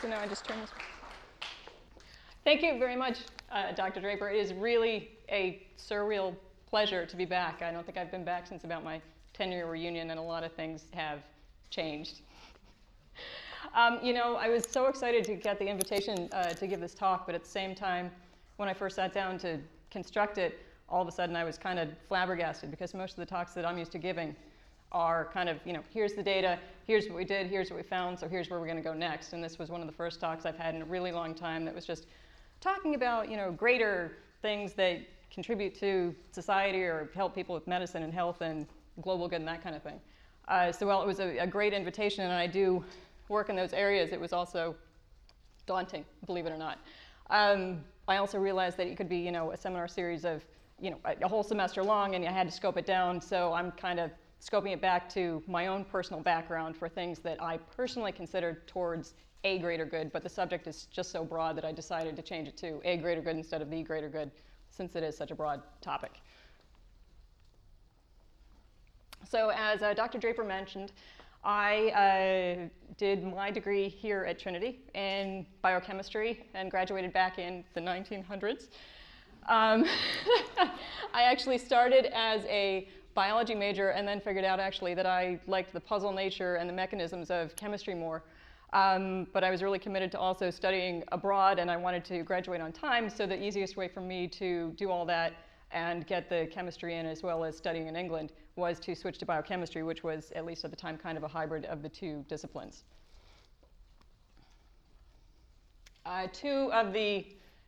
[0.00, 0.70] So now I just turn this.
[2.42, 3.18] Thank you very much,
[3.52, 4.00] uh, Dr.
[4.00, 4.30] Draper.
[4.30, 6.34] It is really a surreal
[6.70, 7.60] pleasure to be back.
[7.60, 9.02] I don't think I've been back since about my
[9.34, 11.18] 10 year reunion, and a lot of things have
[11.68, 12.22] changed.
[13.74, 16.94] Um, you know, I was so excited to get the invitation uh, to give this
[16.94, 18.10] talk, but at the same time,
[18.56, 19.58] when I first sat down to
[19.90, 23.26] construct it, all of a sudden I was kind of flabbergasted because most of the
[23.26, 24.34] talks that I'm used to giving
[24.92, 27.82] are kind of, you know, here's the data, here's what we did, here's what we
[27.82, 29.32] found, so here's where we're going to go next.
[29.32, 31.64] And this was one of the first talks I've had in a really long time
[31.64, 32.06] that was just
[32.60, 38.02] talking about, you know, greater things that contribute to society or help people with medicine
[38.02, 38.66] and health and
[39.00, 40.00] global good and that kind of thing.
[40.48, 42.84] Uh, so while it was a, a great invitation and I do
[43.28, 44.74] work in those areas, it was also
[45.66, 46.78] daunting, believe it or not.
[47.30, 50.44] Um, I also realized that it could be, you know, a seminar series of,
[50.80, 53.20] you know, a, a, whole semester long, and I had to scope it down.
[53.20, 54.10] So I'm kind of
[54.40, 59.14] scoping it back to my own personal background for things that I personally considered towards
[59.44, 62.48] a greater good, but the subject is just so broad that I decided to change
[62.48, 64.30] it to a greater good instead of the greater good,
[64.70, 66.12] since it is such a broad topic.
[69.28, 70.18] So as uh, Dr.
[70.18, 70.92] Draper mentioned,
[71.44, 77.80] I uh, did my degree here at Trinity in biochemistry and graduated back in the
[77.80, 78.68] 1900s.
[79.48, 79.86] Um,
[81.14, 85.72] I actually started as a biology major and then figured out actually that I liked
[85.72, 88.22] the puzzle nature and the mechanisms of chemistry more.
[88.72, 92.60] Um, but I was really committed to also studying abroad and I wanted to graduate
[92.60, 95.34] on time, so the easiest way for me to do all that
[95.72, 99.26] and get the chemistry in as well as studying in England was to switch to
[99.26, 102.24] biochemistry, which was, at least at the time, kind of a hybrid of the two
[102.28, 102.84] disciplines.
[106.06, 107.26] Uh, two of the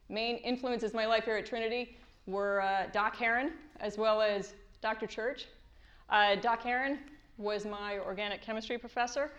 [0.09, 4.55] main influences in my life here at Trinity were uh, Doc Heeren as well as
[4.83, 5.07] Dr.
[5.07, 5.47] Church.
[6.11, 6.99] Uh, Doc Heeren
[7.39, 9.31] was my organic chemistry professor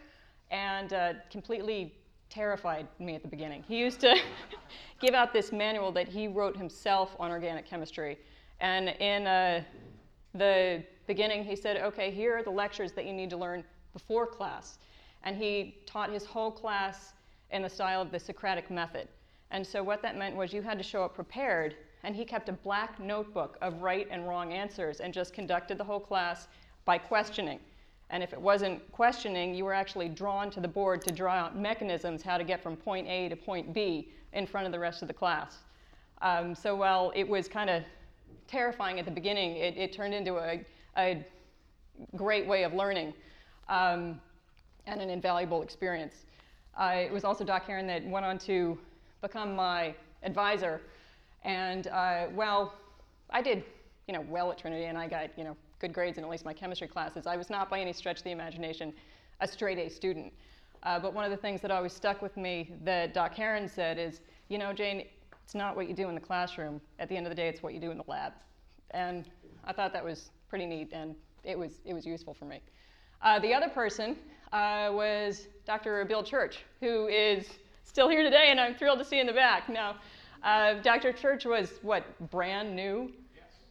[0.50, 1.94] and uh, completely
[2.30, 3.62] terrified me at the beginning.
[3.68, 4.16] He used to
[5.02, 8.18] give out this manual that he wrote himself on organic chemistry.
[8.62, 9.64] And in uh,
[10.34, 14.26] the beginning, he said, okay, here are the lectures that you need to learn before
[14.26, 14.80] class.
[15.24, 17.14] And he taught his whole class
[17.52, 19.10] in the style of the Socratic method.
[19.52, 22.50] And so what that meant was you had to show up prepared, and he kept
[22.50, 26.48] a black notebook of right and wrong answers and just conducted the whole class
[26.86, 27.60] by questioning.
[28.10, 31.58] And if it wasn't questioning, you were actually drawn to the board to draw out
[31.58, 35.02] mechanisms how to get from point A to point B in front of the rest
[35.02, 35.60] of the class.
[36.22, 37.84] Um, so while it was kind of
[38.48, 40.64] terrifying at the beginning, it, it turned into a,
[40.98, 41.26] a,
[42.16, 43.14] great way of learning
[43.70, 44.20] um,
[44.88, 46.26] and an invaluable experience.
[46.76, 48.78] Uh, it was also Doc Heeren that went on to
[49.22, 49.94] become my
[50.24, 50.82] advisor.
[51.44, 52.74] And uh, well,
[53.30, 53.64] I did,
[54.08, 56.46] you know, well at Trinity, and I got, you know, good grades in at least
[56.46, 57.28] my chemistry classes.
[57.28, 58.94] I was not, by any stretch of the imagination,
[59.42, 60.32] a straight A student.
[60.84, 63.98] Uh, but one of the things that always stuck with me that Doc Heeren said
[63.98, 65.06] is, you know, Jane,
[65.44, 66.80] it's not what you do in the classroom.
[67.00, 68.34] At the end of the day, it's what you do in the lab.
[68.92, 69.26] And
[69.66, 72.62] I thought that was pretty neat, and it was, it was useful for me.
[73.22, 74.18] Uh, the other person
[74.52, 76.04] uh, was Dr.
[76.06, 77.48] Bill Church, who is
[77.84, 79.70] still here today, and I'm thrilled to see in the back.
[79.70, 79.96] Now,
[80.44, 81.14] uh, Dr.
[81.14, 83.12] Church was what, brand new?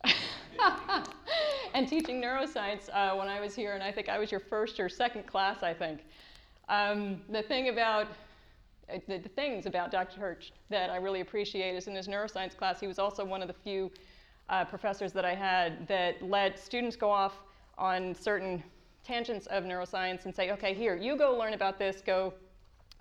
[0.04, 0.12] Yes.
[1.74, 4.80] and teaching neuroscience uh, when I was here, and I think I was your first
[4.80, 6.00] or second class, I think.
[6.68, 8.08] Um, the thing about
[8.92, 10.18] uh, the, the, things about Dr.
[10.18, 13.48] Church that I really appreciate is in his neuroscience class, he was also one of
[13.48, 13.90] the few
[14.48, 17.34] uh, professors that I had that let students go off
[17.78, 18.62] on certain
[19.04, 22.32] tangents of neuroscience and say, okay, here, you go learn about this, go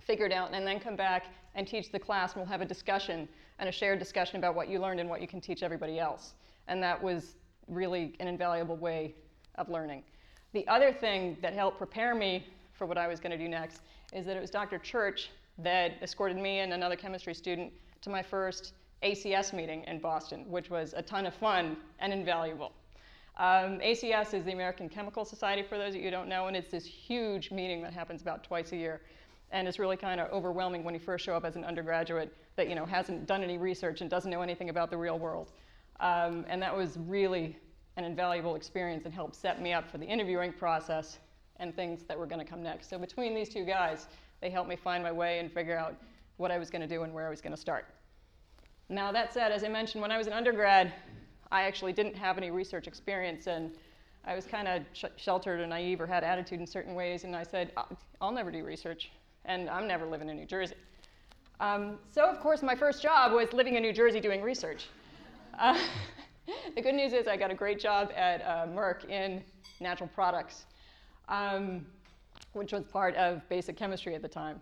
[0.00, 2.66] figure it out, and then come back and teach the class, and we'll have a
[2.66, 3.28] discussion
[3.62, 6.34] and a shared discussion about what you learned and what you can teach everybody else.
[6.66, 7.36] And that was
[7.68, 9.14] really an invaluable way
[9.54, 10.02] of learning.
[10.52, 13.82] The other thing that helped prepare me for what I was going to do next
[14.12, 14.78] is that it was Dr.
[14.78, 18.72] Church that escorted me and another chemistry student to my first
[19.04, 22.72] ACS meeting in Boston, which was a ton of fun and invaluable.
[23.36, 26.72] Um, ACS is the American Chemical Society, for those of you don't know, and it's
[26.72, 29.02] this huge meeting that happens about twice a year.
[29.52, 32.68] And it's really kind of overwhelming when you first show up as an undergraduate that
[32.68, 35.52] you know hasn't done any research and doesn't know anything about the real world.
[36.00, 37.56] Um, and that was really
[37.96, 41.18] an invaluable experience and helped set me up for the interviewing process
[41.56, 42.88] and things that were going to come next.
[42.88, 44.08] So between these two guys,
[44.40, 45.94] they helped me find my way and figure out
[46.38, 47.86] what I was going to do and where I was going to start.
[48.88, 50.92] Now, that said, as I mentioned, when I was an undergrad,
[51.50, 53.72] I actually didn't have any research experience, and
[54.24, 57.36] I was kind of sh- sheltered or naive or had attitude in certain ways, and
[57.36, 57.72] I said,
[58.20, 59.12] I'll never do research,
[59.44, 60.74] and I'm never living in New Jersey.
[61.60, 64.86] Um, so, of course, my first job was living in New Jersey doing research.
[65.58, 65.78] Uh,
[66.74, 69.42] the good news is I got a great job at uh, Merck in
[69.80, 70.64] natural products,
[71.28, 71.86] um,
[72.52, 74.60] which was part of basic chemistry at the time.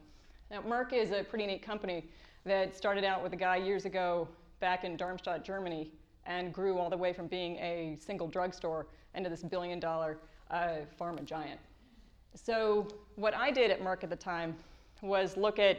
[0.50, 2.05] Now, Merck is a pretty neat company
[2.44, 4.29] that started out with a guy years ago
[4.61, 5.91] back in Darmstadt, Germany,
[6.27, 10.19] and grew all the way from being a single drugstore into this billion dollar
[10.50, 11.61] uh, pharma giant.
[12.35, 14.55] So, what I did at Merck at the time
[15.02, 15.79] was look at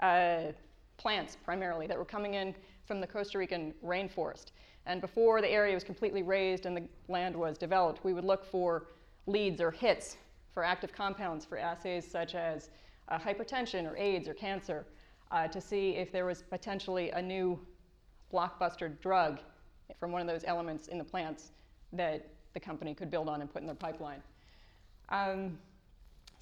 [0.00, 0.52] uh,
[0.96, 2.54] plants primarily that were coming in
[2.84, 4.46] from the Costa Rican rainforest.
[4.86, 8.44] And before the area was completely razed and the land was developed, we would look
[8.44, 8.86] for
[9.26, 10.16] leads or hits
[10.52, 12.70] for active compounds for assays such as
[13.08, 14.86] uh, hypertension or AIDS or cancer
[15.32, 17.58] uh, to see if there was potentially a new
[18.32, 19.40] blockbuster drug
[19.98, 21.50] from one of those elements in the plants
[21.92, 24.22] that the company could build on and put in their pipeline.
[25.08, 25.58] Um,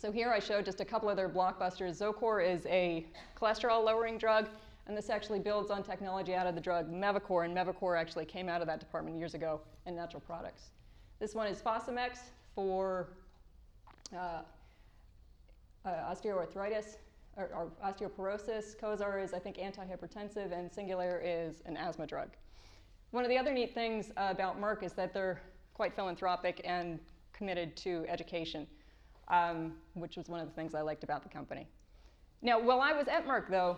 [0.05, 1.99] so here I showed just a couple of their blockbusters.
[1.99, 4.51] Zocor is a cholesterol lowering drug,
[4.87, 8.51] and this actually builds on technology out of the drug Mevacor, and Mevacor actually came
[8.51, 10.65] out of that department years ago in natural products.
[11.21, 12.19] This one is Fosamax
[12.55, 13.09] for
[14.15, 14.43] uh,
[15.87, 16.97] uh, osteoarthritis
[17.39, 18.79] or, or, osteoporosis.
[18.79, 22.29] Cozaar is, I think, antihypertensive, and Singulair is an asthma drug.
[23.13, 25.41] One of the other neat things uh, about Merck is that they're
[25.73, 27.01] quite philanthropic and
[27.33, 28.67] committed to education,
[29.29, 31.67] um, which was one of the things I liked about the company.
[32.43, 33.77] Now, while I was at Merck, though,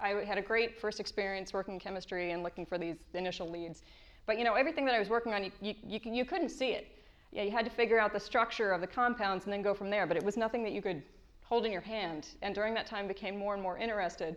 [0.00, 3.82] I had a great first experience working in chemistry and looking for these initial leads.
[4.26, 6.70] But you know, everything that I was working on, you, you, you, you couldn't see
[6.70, 6.88] it.
[7.32, 9.90] Yeah, you had to figure out the structure of the compounds and then go from
[9.90, 10.06] there.
[10.06, 11.02] But it was nothing that you could
[11.42, 12.28] hold in your hand.
[12.42, 14.36] And during that time, became more and more interested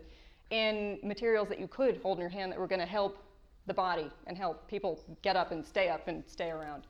[0.50, 3.18] in materials that you could hold in your hand that were going to help
[3.66, 6.84] the body and help people get up and stay up and stay around.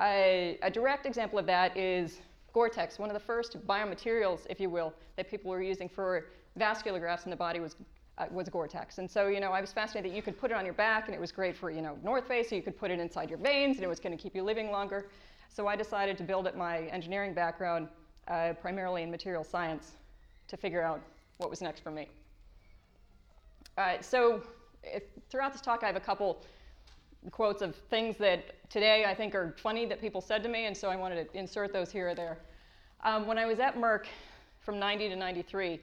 [0.00, 2.20] A, a direct example of that is
[2.52, 6.26] Gore-Tex, one of the first biomaterials, if you will, that people were using for
[6.56, 7.76] vascular grafts in the body was,
[8.18, 8.98] uh, was Gore-Tex.
[8.98, 11.06] And so, you know, I was fascinated that you could put it on your back
[11.06, 13.30] and it was great for, you know, North Face, so you could put it inside
[13.30, 15.08] your veins and it was going to keep you living longer.
[15.48, 17.88] So I decided to build up my engineering background
[18.28, 19.92] uh, primarily in material science
[20.48, 21.00] to figure out
[21.38, 22.08] what was next for me.
[23.78, 24.42] Uh, so
[24.82, 26.44] if, throughout this talk, I have a couple
[27.30, 30.74] quotes of things that today I think are funny that people said to me, and
[30.74, 32.38] so I wanted to insert those here or there.
[33.04, 34.06] Um, when I was at Merck
[34.60, 35.78] from 90 to 93,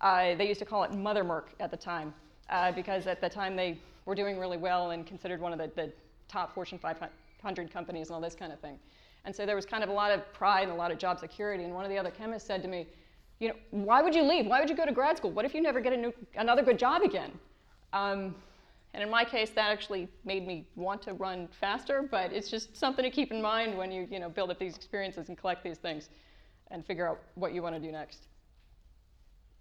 [0.00, 2.12] uh, they used to call it Mother Merck at the time,
[2.50, 5.70] uh, because at the time they were doing really well and considered one of the,
[5.76, 5.92] the
[6.26, 8.76] top Fortune 500 companies and all this kind of thing.
[9.24, 11.20] And so there was kind of a lot of pride and a lot of job
[11.20, 11.62] security.
[11.62, 12.88] And one of the other chemists said to me,
[13.38, 14.46] you know, why would you leave?
[14.46, 15.30] Why would you go to grad school?
[15.30, 17.30] What if you never get new, another good job again?
[17.92, 18.34] Um,
[18.94, 22.76] and in my case, that actually made me want to run faster, but it's just
[22.76, 25.64] something to keep in mind when you, you know, build up these experiences and collect
[25.64, 26.10] these things
[26.70, 28.26] and figure out what you want to do next.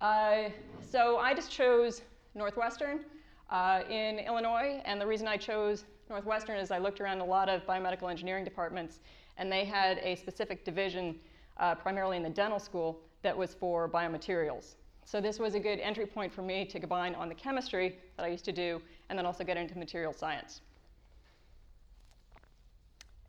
[0.01, 0.49] Uh,
[0.89, 2.01] so I just chose
[2.35, 3.05] Northwestern
[3.49, 7.47] uh, in Illinois, and the reason I chose Northwestern is I looked around a lot
[7.47, 8.99] of biomedical engineering departments,
[9.37, 11.15] and they had a specific division,
[11.57, 14.75] uh, primarily in the dental school, that was for biomaterials.
[15.05, 18.25] So this was a good entry point for me to combine on the chemistry that
[18.25, 20.61] I used to do, and then also get into material science.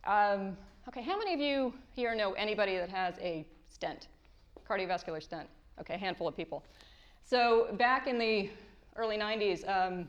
[0.05, 0.57] Um,
[0.89, 4.09] okay, how many of you here know anybody that has a stent,
[4.67, 5.49] cardiovascular stent?
[5.81, 6.65] okay, a handful of people.
[7.25, 8.51] So back in the
[8.97, 10.09] early 90s, um,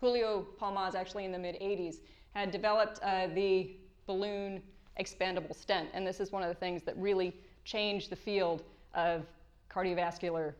[0.00, 1.96] Julio Palmaz, actually in the mid 80s,
[2.34, 3.72] had developed uh, the
[4.06, 4.62] balloon
[5.00, 5.88] expandable stent.
[5.92, 7.34] And this is one of the things that really
[7.64, 8.62] changed the field
[8.94, 9.26] of
[9.70, 10.54] cardiovascular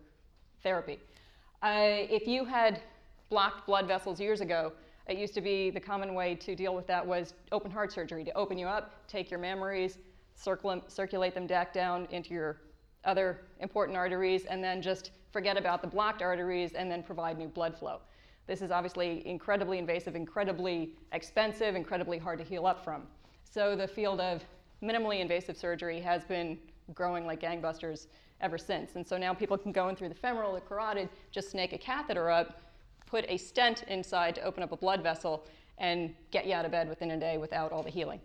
[0.63, 0.99] therapy.
[1.63, 2.81] Uh, if you had
[3.29, 4.73] blocked blood vessels years ago,
[5.07, 8.25] it used to be the common way to deal with that was open heart surgery,
[8.25, 9.97] to open you up, take your mammaries,
[10.35, 12.61] circulate them back down into your
[13.05, 17.49] other important arteries, and then just forget about the blocked arteries and then provide new
[17.49, 18.01] blood flow.
[18.47, 23.03] This is obviously incredibly invasive, incredibly expensive, incredibly hard to heal up from.
[23.45, 24.43] So the field of
[24.83, 26.59] minimally invasive surgery has been
[26.95, 28.07] growing like gangbusters
[28.41, 28.97] ever since.
[28.97, 31.79] And so now people can go in through the femoral, the carotid, just snake a
[31.79, 32.61] catheter up,
[33.09, 35.45] put a stent inside to open up a blood vessel,
[35.79, 38.21] and get you out of bed within a day without all the healing.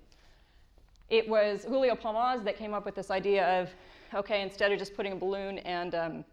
[1.10, 3.70] It was Julio Palmaz that came up with this idea of
[4.14, 6.26] okay, instead of just putting a balloon and um,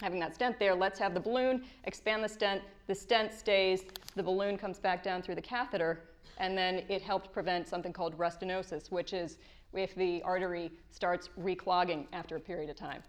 [0.00, 3.84] having that stent there, let's have the balloon, expand the stent, the stent stays,
[4.16, 6.00] the balloon comes back down through the catheter,
[6.38, 9.38] and then it helped prevent something called restenosis, which is
[9.72, 13.02] if the artery starts reclogging after a period of time.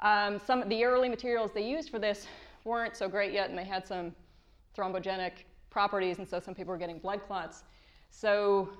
[0.00, 2.26] Um, some of the early materials they used for this
[2.64, 4.14] weren't so great yet, and they had some
[4.76, 5.32] thrombogenic
[5.70, 7.64] properties, and so some people were getting blood clots.
[8.10, 8.70] So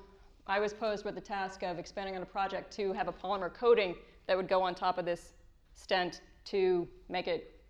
[0.46, 3.52] I was posed with the task of expanding on a project to have a polymer
[3.52, 3.94] coating
[4.26, 5.34] that would go on top of this
[5.74, 7.60] stent to make it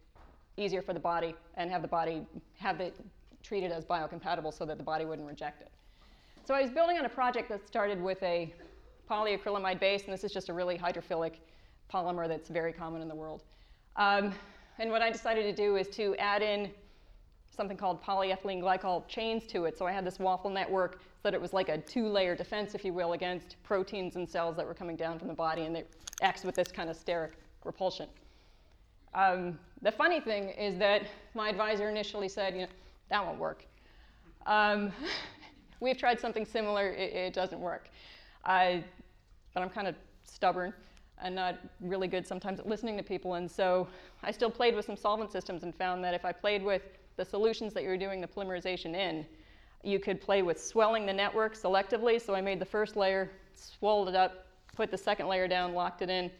[0.57, 2.27] easier for the body and have the body
[2.59, 2.95] have it
[3.43, 5.71] treated as biocompatible so that the body wouldn't reject it.
[6.45, 8.53] So I was building on a project that started with a
[9.11, 11.35] polyacrylamide base, and this is just a really hydrophilic
[11.93, 13.43] polymer that's very common in the world.
[13.97, 14.33] Um,
[14.79, 16.71] And what I decided to do is to add in
[17.55, 19.77] something called polyethylene glycol chains to it.
[19.77, 22.85] So I had this waffle network so that it was like a two-layer defense, if
[22.85, 25.91] you will, against proteins and cells that were coming down from the body, and it
[26.23, 27.33] acts with this kind of steric
[27.65, 28.09] repulsion.
[29.15, 31.03] Um, the funny thing is that
[31.35, 32.69] my advisor initially said, you know,
[33.11, 33.67] that won't work.
[34.47, 34.91] Um,
[35.81, 37.91] we've tried something similar, it, it doesn't work.
[38.45, 38.83] I,
[39.53, 40.73] but I'm kind of stubborn
[41.23, 43.89] and not really good sometimes at listening to people, and so
[44.23, 46.83] I still played with some solvent systems and found that if I played with
[47.17, 49.25] the solutions that you're doing the polymerization in,
[49.83, 52.21] you could play with swelling the network selectively.
[52.21, 56.03] So I made the first layer, swelled it up, put the second layer down, locked
[56.03, 56.31] it in,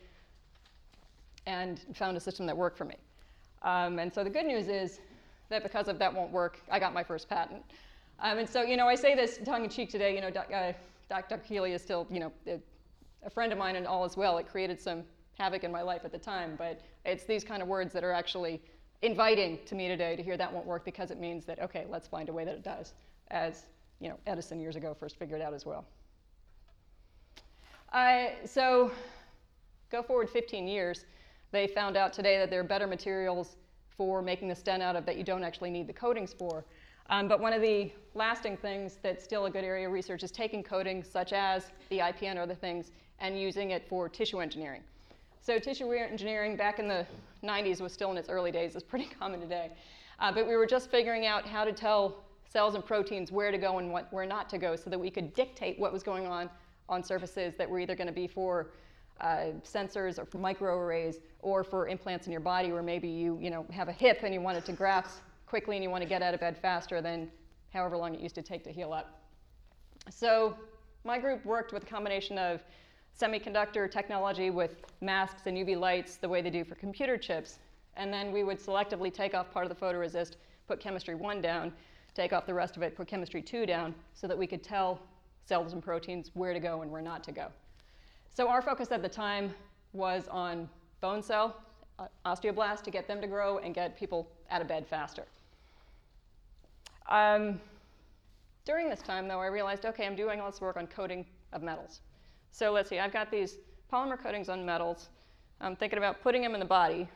[1.47, 2.97] and found a system that worked for me.
[3.63, 5.01] Um, and so the good news is
[5.49, 7.63] that because of that won't work, I got my first patent.
[8.21, 10.47] Um, and so, you know, I say this tongue in cheek today, you know, doc,
[10.53, 10.73] uh,
[11.09, 11.41] Dr.
[11.67, 12.33] Is still, you know,
[13.25, 14.39] a, friend of mine and all as well.
[14.39, 15.05] It created some
[15.39, 18.13] havoc in my life at the time, but it's these kind of words that are
[18.13, 18.61] actually
[19.03, 22.07] inviting to me today to hear that won't work because it means that, okay, let's
[22.07, 22.95] find a way that it does,
[23.31, 23.65] as
[24.01, 25.85] you know, Edison years ago first figured out as well.
[27.93, 28.91] Uh, so
[29.91, 31.05] go forward 15 years,
[31.51, 33.57] they found out today that there are better materials
[33.97, 36.65] for making the stent out of that you don't actually need the coatings for.
[37.11, 40.31] Um, but one of the lasting things that's still a good area of research is
[40.31, 42.91] taking coatings such as the IPN or other things
[43.23, 44.83] and using it for tissue engineering.
[45.41, 47.07] So tissue engineering back in the
[47.43, 48.75] 90s was still in its early days.
[48.75, 49.71] It's pretty common today.
[50.19, 53.59] Uh, but we were just figuring out how to tell cells and proteins where to
[53.59, 56.27] go and what, where not to go so that we could dictate what was going
[56.27, 56.51] on
[56.89, 58.71] on surfaces that were either going to be for
[59.21, 63.51] uh, sensors or for microarrays or for implants in your body where maybe you, you
[63.51, 66.09] know, have a hip and you want it to grasp quickly and you want to
[66.09, 67.31] get out of bed faster than
[67.73, 69.23] however long it used to take to heal up.
[70.11, 70.57] So
[71.05, 72.63] my group worked with a combination of
[73.19, 77.59] semiconductor technology with masks and UV lights the way they do for computer chips.
[77.97, 81.73] And then we would selectively take off part of the photoresist, put chemistry 1 down,
[82.15, 85.01] take off the rest of it, put chemistry 2 down, so that we could tell
[85.45, 87.49] cells and proteins where to go and where not to go.
[88.35, 89.55] So our focus at the time
[89.93, 90.69] was on
[91.01, 91.57] bone cell,
[91.99, 95.25] uh, osteoblasts, to get them to grow and get people out of bed faster.
[97.11, 97.61] Um,
[98.65, 101.63] during this time, though, I realized, okay, I'm doing all this work on coating of
[101.63, 102.01] metals.
[102.53, 103.57] So let's see, I've got these
[103.91, 105.09] polymer coatings on metals.
[105.61, 107.09] I'm thinking about putting them in the body.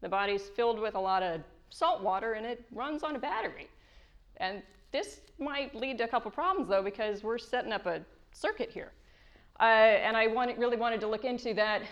[0.00, 3.68] The body's filled with a lot of salt water and it runs on a battery.
[4.38, 8.70] And this might lead to a couple problems though because we're setting up a circuit
[8.70, 8.92] here.
[9.60, 11.82] Uh, and I really wanted to look into that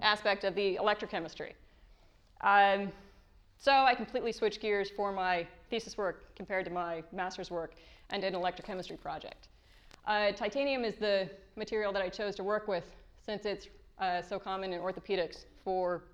[0.00, 1.52] aspect of the electrochemistry.
[2.42, 2.92] Um,
[3.58, 7.74] so I completely switched gears for my thesis work compared to my master's work
[8.08, 9.48] and did an electrochemistry project.
[10.06, 12.84] Uh, titanium is the material that I chose to work with
[13.24, 16.04] since it's uh, so common in orthopedics for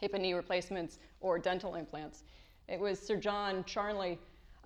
[0.00, 2.24] hip and knee replacements or dental implants.
[2.68, 4.18] It was Sir John Charnley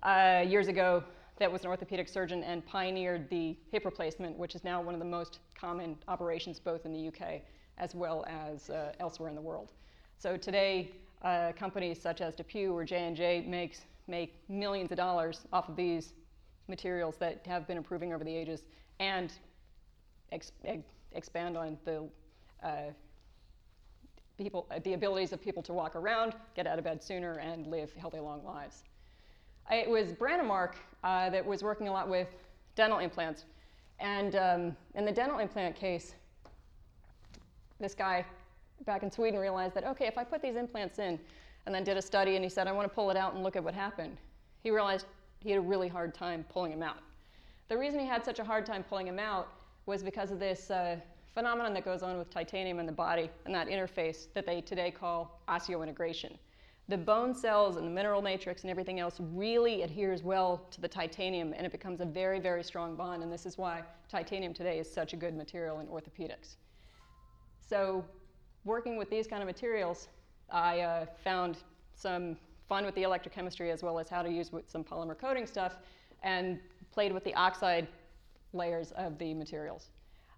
[0.03, 1.03] uh, years ago
[1.37, 4.99] that was an orthopedic surgeon and pioneered the hip replacement, which is now one of
[4.99, 7.41] the most common operations both in the UK
[7.77, 9.73] as well as uh, elsewhere in the world.
[10.17, 10.91] So today,
[11.23, 16.13] uh, companies such as DePuy or J&J makes, make millions of dollars off of these
[16.67, 18.63] materials that have been improving over the ages
[18.99, 19.31] and
[20.31, 20.51] ex
[21.13, 22.03] expand on the
[22.63, 22.91] uh,
[24.37, 27.93] people, the abilities of people to walk around, get out of bed sooner, and live
[27.93, 28.83] healthy, long lives.
[29.71, 32.27] It was Brånemark uh, that was working a lot with
[32.75, 33.45] dental implants.
[33.99, 36.13] And um, in the dental implant case,
[37.79, 38.25] this guy
[38.85, 41.19] back in Sweden realized that, okay, if I put these implants in,
[41.65, 43.41] and then did a study, and he said, I want to pull it out and
[43.41, 44.17] look at what happened.
[44.61, 45.07] He realized
[45.39, 46.97] he had a really hard time pulling him out.
[47.67, 49.47] The reason he had such a hard time pulling him out
[49.85, 50.97] was because of this uh,
[51.33, 54.91] phenomenon that goes on with titanium in the body and that interface that they today
[54.91, 56.37] call osseointegration.
[56.87, 60.87] The bone cells and the mineral matrix and everything else really adheres well to the
[60.87, 63.23] titanium and it becomes a very, very strong bond.
[63.23, 66.57] And this is why titanium today is such a good material in orthopedics.
[67.67, 68.05] So,
[68.63, 70.07] working with these kind of materials,
[70.51, 71.57] I uh, found
[71.95, 72.37] some
[72.67, 75.77] fun with the electrochemistry as well as how to use some polymer coating stuff
[76.23, 76.59] and
[76.91, 77.87] played with the oxide
[78.53, 79.89] layers of the materials.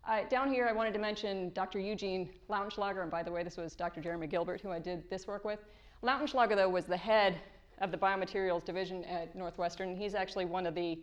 [0.07, 1.79] Uh, down here, I wanted to mention Dr.
[1.79, 4.01] Eugene Lautenschlager, and by the way, this was Dr.
[4.01, 5.59] Jeremy Gilbert who I did this work with.
[6.01, 7.37] Lautenschlager, though, was the head
[7.79, 9.95] of the biomaterials division at Northwestern.
[9.95, 10.99] He's actually one of the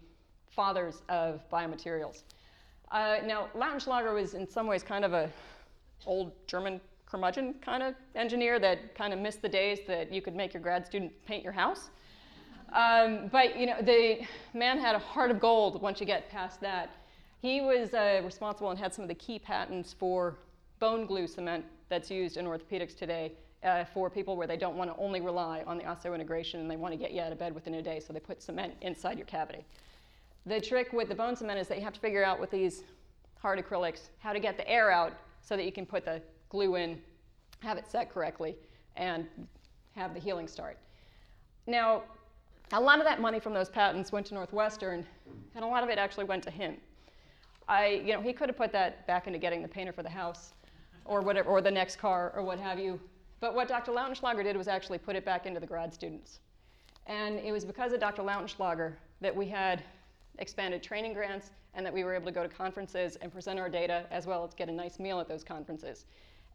[0.51, 2.23] fathers of biomaterials.
[2.91, 5.31] Uh, now, Lautenschlager was in some ways kind of a
[6.07, 6.81] old German
[7.15, 10.61] curmudgeon kind of engineer that kind of missed the days that you could make your
[10.61, 11.91] grad student paint your house.
[12.73, 16.61] Um, but you know, the man had a heart of gold once you get past
[16.63, 16.91] that.
[17.41, 20.39] He was uh, responsible and had some of the key patents for
[20.81, 23.31] bone glue cement that's used in orthopedics today
[23.63, 26.77] uh, for people where they don't want to only rely on the osseointegration and they
[26.77, 29.19] want to get you out of bed within a day, so they put cement inside
[29.19, 29.65] your cavity.
[30.47, 32.83] The trick with the bone cement is that you have to figure out with these
[33.39, 36.21] hard acrylics how to get the air out so that you can put the
[36.55, 37.01] glue in,
[37.59, 38.55] have it set correctly,
[38.95, 39.27] and
[39.97, 40.79] have the healing start.
[41.67, 42.05] Now,
[42.71, 45.05] a lot of that money from those patents went to Northwestern,
[45.57, 46.77] and a lot of it actually went to him.
[47.67, 50.09] I, you know, he could have put that back into getting the painter for the
[50.09, 50.53] house,
[51.05, 53.01] or whatever, or the next car, or what have you.
[53.41, 53.91] But what Dr.
[53.91, 56.39] Lautenschlager did was actually put it back into the grad students.
[57.07, 58.23] And it was because of Dr.
[58.23, 59.83] Lautenschlager that we had
[60.39, 63.69] expanded training grants and that we were able to go to conferences and present our
[63.69, 66.05] data as well as get a nice meal at those conferences.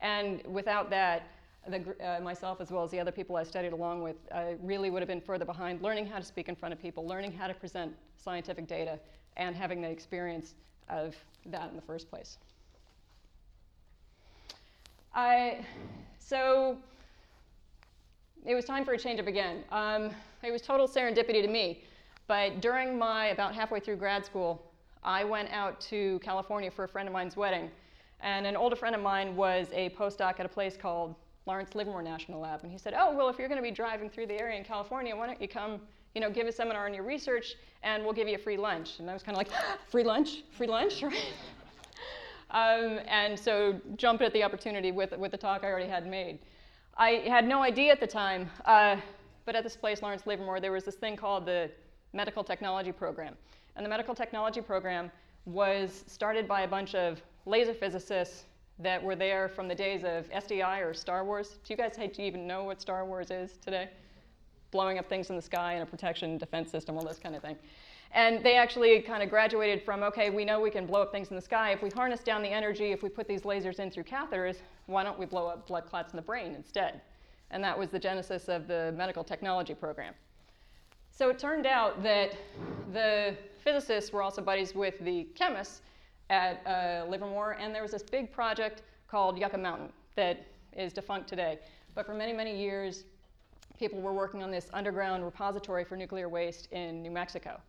[0.02, 1.28] And without that,
[1.68, 4.90] the, uh, myself as well as the other people I studied along with uh, really
[4.90, 7.48] would have been further behind learning how to speak in front of people, learning how
[7.48, 9.00] to present scientific data,
[9.38, 10.56] and having the experience
[10.90, 11.16] of
[11.48, 12.38] that in the first place.
[15.14, 15.66] I,
[16.20, 16.78] so
[18.46, 19.64] it was time for a change up again.
[19.72, 20.12] Um,
[20.44, 21.84] it was total serendipity to me.
[22.28, 24.62] But during my, about halfway through grad school,
[25.04, 27.72] I went out to California for a friend of mine's wedding.
[28.22, 32.04] And an older friend of mine was a postdoc at a place called Lawrence Livermore
[32.04, 32.64] National Lab.
[32.64, 34.64] And he said, oh, well, if you're going to be driving through the area in
[34.64, 35.80] California, why don't you come,
[36.14, 39.00] you know, give a seminar on your research and we'll give you a free lunch.
[39.00, 39.50] And I was kind of like,
[39.88, 40.44] free lunch?
[40.52, 41.04] Free lunch?
[42.52, 46.40] Um, and so jumped at the opportunity with, with the talk I already had made.
[46.98, 48.98] I had no idea at the time, uh,
[49.46, 51.70] but at this place, Lawrence Livermore, there was this thing called the
[52.12, 53.36] Medical Technology Program.
[53.76, 55.12] And the Medical Technology Program
[55.46, 58.46] was started by a bunch of laser physicists
[58.78, 61.58] that were there from the days of SDI or Star Wars.
[61.66, 63.90] Do you guys even know what Star Wars is today?
[64.72, 67.42] Blowing up things in the sky and a protection defense system, all this kind of
[67.42, 67.58] thing.
[68.12, 71.30] And they actually kind of graduated from, okay, we know we can blow up things
[71.30, 71.72] in the sky.
[71.72, 75.04] If we harness down the energy, if we put these lasers in through catheters, why
[75.04, 77.02] don't we blow up blood clots in the brain instead?
[77.52, 80.14] And that was the genesis of the medical technology program.
[81.10, 82.36] So it turned out that
[82.94, 85.82] the physicists were also buddies with the chemists
[86.30, 91.28] at uh, Livermore, and there was this big project called Yucca Mountain that is defunct
[91.28, 91.60] today.
[91.96, 93.04] But for many, many years,
[93.78, 97.60] people were working on this underground repository for nuclear waste in New Mexico.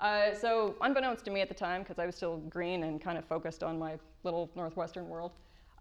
[0.00, 3.18] Uh, so, unbeknownst to me at the time, because I was still green and kind
[3.18, 5.32] of focused on my little northwestern world,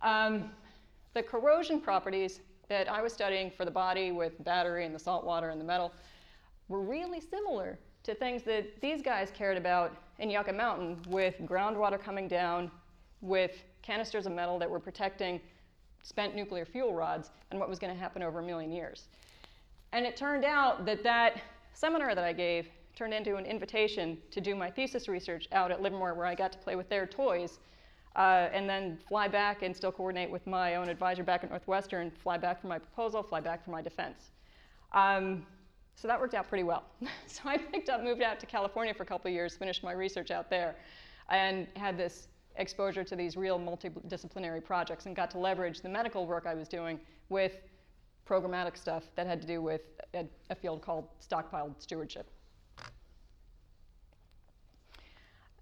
[0.01, 0.49] um,
[1.13, 5.23] the corrosion properties that I was studying for the body with battery and the salt
[5.23, 5.93] water and the metal
[6.67, 12.01] were really similar to things that these guys cared about in Yucca Mountain with groundwater
[12.01, 12.71] coming down,
[13.21, 15.39] with canisters of metal that were protecting
[16.03, 19.09] spent nuclear fuel rods, and what was going to happen over a million years.
[19.91, 21.41] And it turned out that that
[21.73, 25.81] seminar that I gave turned into an invitation to do my thesis research out at
[25.81, 27.59] Livermore, where I got to play with their toys,
[28.15, 32.09] uh, and then fly back and still coordinate with my own advisor back at Northwestern,
[32.09, 34.31] fly back for my proposal, fly back for my defense.
[34.93, 35.45] Um,
[35.97, 36.83] so that worked out pretty well.
[37.27, 40.29] so I picked up, moved out to California for a couple years, finished my research
[40.29, 40.75] out there,
[41.29, 46.25] and had this exposure to these real multidisciplinary projects and got to leverage the medical
[46.25, 47.57] work I was doing with
[48.27, 49.81] programmatic stuff that had to do with
[50.13, 52.29] a, a field called stockpile stewardship.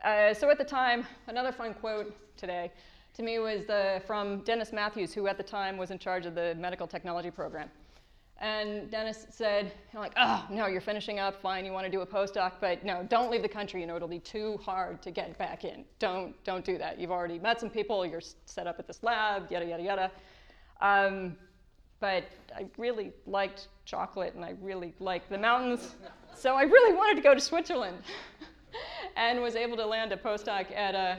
[0.04, 2.72] Uh, so at the time, another fun quote today
[3.14, 6.36] to me was the, from Dennis Matthews, who at the time was in charge of
[6.36, 7.70] the medical technology program.
[8.40, 12.02] And Dennis said, you like, oh, no, you're finishing up, fine, you want to do
[12.02, 15.12] a postdoc, but no, don't leave the country, you know, it'll be too hard to
[15.12, 15.86] get back in.
[16.00, 17.00] Don't, don't do that.
[17.00, 20.12] You've already met some people, you're set up at this lab, yada, yada, yada.
[20.82, 21.38] Um,
[22.02, 25.96] but I really liked chocolate and I really liked the mountains,
[26.36, 27.98] so I really wanted to go to Switzerland
[29.16, 31.18] and was able to land a postdoc at a,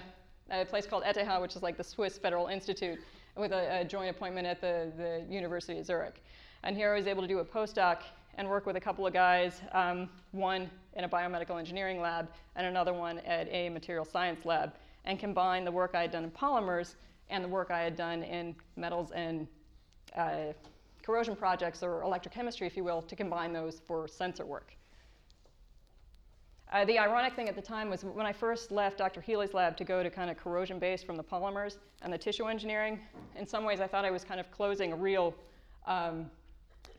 [0.50, 2.98] a place called ETH, which is like the Swiss Federal Institute,
[3.38, 6.22] with a, a joint appointment at the, the University of Zurich.
[6.66, 7.98] And here I was able to do a postdoc
[8.35, 12.66] and work with a couple of guys, um, one in a biomedical engineering lab and
[12.66, 14.72] another one at a material science lab,
[15.05, 16.96] and combine the work I had done in polymers
[17.31, 19.46] and the work I had done in metals and
[20.16, 20.55] uh,
[21.05, 24.72] corrosion projects, or electrochemistry, if you will, to combine those for sensor work.
[26.72, 29.20] Uh, the ironic thing at the time was when I first left Dr.
[29.20, 32.46] Healy's lab to go to kind of corrosion based from the polymers and the tissue
[32.46, 32.98] engineering,
[33.37, 35.33] in some ways I thought I was kind of closing a real
[35.87, 36.29] um,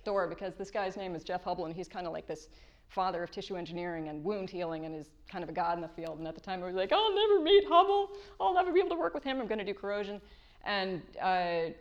[0.08, 2.48] door because this guy's name is Jeff Hubbell, and he's kind of like this
[2.88, 5.89] father of tissue engineering and wound healing and is kind of a god in the
[5.89, 6.17] field.
[6.17, 8.08] And at the time, I was like, I'll never meet Hubbell.
[8.39, 9.41] I'll never be able to work with him.
[9.41, 10.22] I'm going to do corrosion.
[10.63, 11.74] And uh,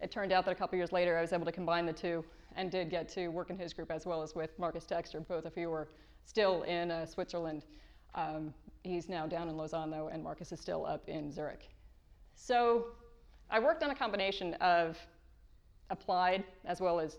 [0.00, 2.22] it turned out that a couple years later, I was able to combine the two
[2.56, 5.46] and did get to work in his group as well as with Marcus Textor, both
[5.46, 5.88] of who are
[6.26, 7.64] still in uh, Switzerland.
[8.14, 8.52] Um,
[8.84, 11.70] he's now down in Lausanne, though, and Marcus is still up in Zurich.
[12.34, 12.88] So
[13.50, 14.98] I worked on a combination of
[15.88, 17.18] applied as well as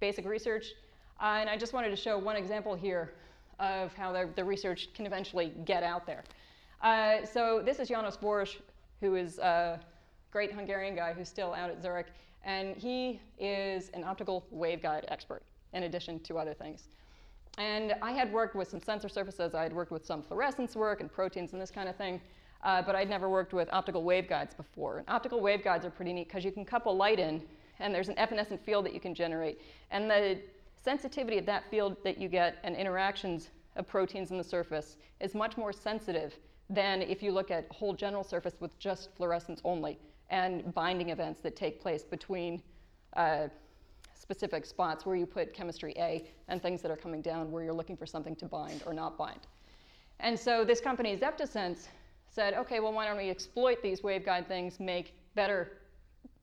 [0.00, 0.72] basic research.
[1.20, 3.12] Uh, and I just wanted to show one example here
[3.60, 6.24] of how the, the research can eventually get out there.
[6.82, 8.56] Uh, so this is Janos Vörös,
[9.00, 9.80] who is a
[10.30, 12.08] great Hungarian guy who's still out at Zurich,
[12.44, 16.88] and he is an optical waveguide expert in addition to other things.
[17.56, 21.00] And I had worked with some sensor surfaces, I had worked with some fluorescence work
[21.00, 22.20] and proteins and this kind of thing,
[22.64, 24.98] uh, but I'd never worked with optical waveguides before.
[24.98, 27.42] And optical waveguides are pretty neat because you can couple light in,
[27.80, 29.60] and there's an evanescent field that you can generate.
[29.90, 30.38] And the
[30.82, 35.34] sensitivity of that field that you get and interactions of proteins in the surface is
[35.34, 36.38] much more sensitive
[36.70, 39.98] than if you look at whole general surface with just fluorescence only
[40.30, 42.62] and binding events that take place between
[43.16, 43.48] uh,
[44.14, 47.74] specific spots where you put chemistry A and things that are coming down where you're
[47.74, 49.40] looking for something to bind or not bind.
[50.20, 51.88] And so this company, Zeptosens,
[52.30, 55.72] said, okay, well, why don't we exploit these waveguide things, make better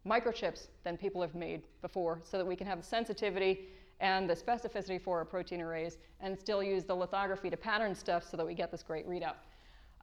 [0.07, 3.67] microchips than people have made before so that we can have the sensitivity
[3.99, 8.27] and the specificity for our protein arrays and still use the lithography to pattern stuff
[8.29, 9.35] so that we get this great readout.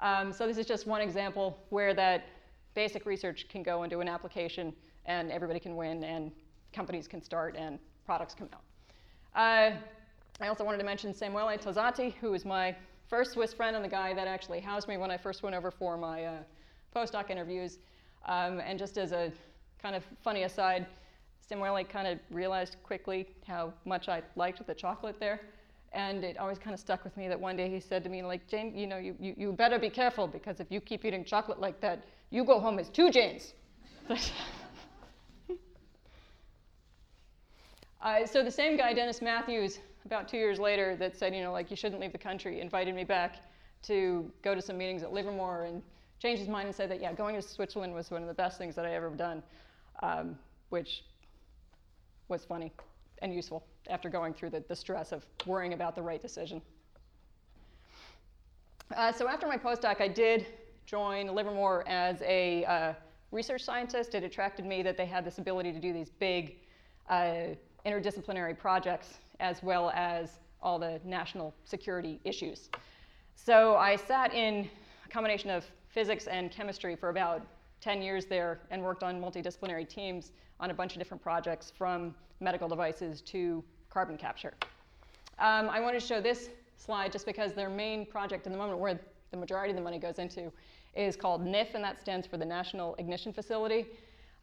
[0.00, 2.26] Um, so this is just one example where that
[2.74, 4.72] basic research can go into an application
[5.06, 6.30] and everybody can win and
[6.72, 8.62] companies can start and products come out.
[9.34, 9.76] Uh,
[10.40, 12.76] I also wanted to mention Samuele Tosatti, who is my
[13.08, 15.72] first Swiss friend and the guy that actually housed me when I first went over
[15.72, 16.36] for my uh,
[16.94, 17.78] postdoc interviews.
[18.26, 19.32] Um, and just as a
[19.80, 20.86] kind of funny aside,
[21.50, 25.40] Samuele kind of realized quickly how much I liked the chocolate there.
[25.92, 28.22] And it always kind of stuck with me that one day he said to me,
[28.22, 31.24] like, Jane, you know, you, you, you better be careful because if you keep eating
[31.24, 33.54] chocolate like that, you go home as two Janes.
[38.02, 41.52] uh, so the same guy, Dennis Matthews, about two years later, that said, you know,
[41.52, 43.36] like, you shouldn't leave the country, invited me back
[43.84, 45.82] to go to some meetings at Livermore and
[46.18, 48.58] changed his mind and said that, yeah, going to Switzerland was one of the best
[48.58, 49.42] things that I ever done,
[50.02, 51.04] um, which
[52.28, 52.72] was funny
[53.22, 56.60] and useful after going through the, the stress of worrying about the right decision.
[58.96, 60.46] Uh, so after my postdoc, I did
[60.86, 62.92] join Livermore as a uh,
[63.32, 64.14] research scientist.
[64.14, 66.56] It attracted me that they had this ability to do these big
[67.08, 72.70] uh, interdisciplinary projects as well as all the national security issues.
[73.34, 74.68] So I sat in
[75.04, 77.42] a combination of physics and chemistry for about
[77.80, 82.14] 10 years there and worked on multidisciplinary teams on a bunch of different projects from
[82.40, 84.54] medical devices to carbon capture.
[85.38, 88.78] Um, I wanted to show this slide just because their main project in the moment,
[88.78, 88.98] where
[89.30, 90.52] the majority of the money goes into,
[90.94, 93.86] is called NIF, and that stands for the National Ignition Facility.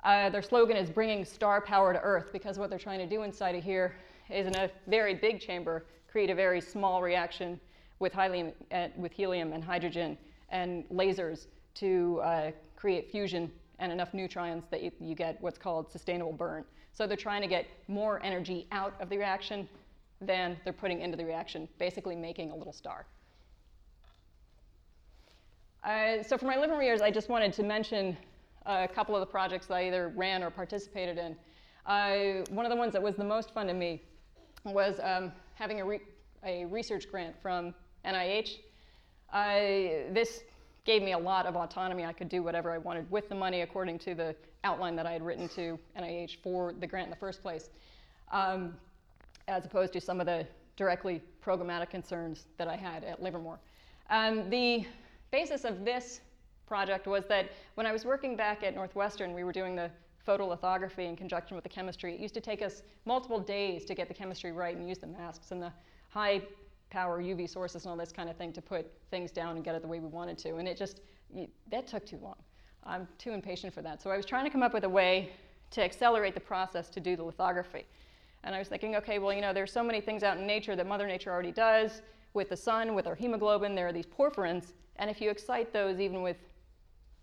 [0.04, 3.24] Uh, their slogan is bringing star power to Earth because what they're trying to do
[3.24, 3.95] inside of here
[4.30, 7.60] is in a very big chamber create a very small reaction
[8.00, 10.17] with helium, uh, with helium and hydrogen
[10.50, 12.52] and lasers to uh,
[12.86, 16.63] create fusion and enough neutrons that you, you get what's called sustainable burn.
[16.93, 19.67] So they're trying to get more energy out of the reaction
[20.21, 23.08] than they're putting into the reaction, basically making a little star.
[25.84, 28.15] Uh, so for my Livermore years, I just wanted to mention
[28.67, 31.36] a couple of the projects I either ran or participated in.
[31.88, 34.04] Uh, one of the ones that was the most fun to me
[34.63, 36.02] was um, having a, re
[36.43, 37.74] a, research grant from
[38.06, 38.60] NIH.
[39.34, 40.43] Uh, this
[40.86, 42.06] gave me a lot of autonomy.
[42.06, 45.12] I could do whatever I wanted with the money according to the outline that I
[45.12, 47.69] had written to NIH for the grant in the first place,
[48.32, 48.76] um,
[49.48, 50.45] as opposed to some of the
[50.78, 53.60] directly programmatic concerns that I had at Livermore.
[54.10, 54.86] Um, the
[55.32, 56.21] basis of this
[56.67, 59.89] project was that when I was working back at Northwestern, we were doing the
[60.28, 62.15] photolithography in conjunction with the chemistry.
[62.15, 65.08] It used to take us multiple days to get the chemistry right and use the
[65.08, 65.71] masks and the
[66.10, 66.41] high
[66.89, 69.76] power UV sources and all this kind of thing to put things down and get
[69.76, 70.56] it the way we wanted to.
[70.56, 71.02] And it just,
[71.71, 72.36] that took too long.
[72.84, 74.02] I'm too impatient for that.
[74.02, 75.32] So I was trying to come up with a way
[75.71, 77.86] to accelerate the process to do the lithography.
[78.43, 80.76] And I was thinking, okay, well, you know, there's so many things out in nature
[80.76, 82.02] that Mother Nature already does.
[82.34, 84.74] With the sun, with our hemoglobin, there are these porphyrins.
[84.98, 86.38] And if you excite those even with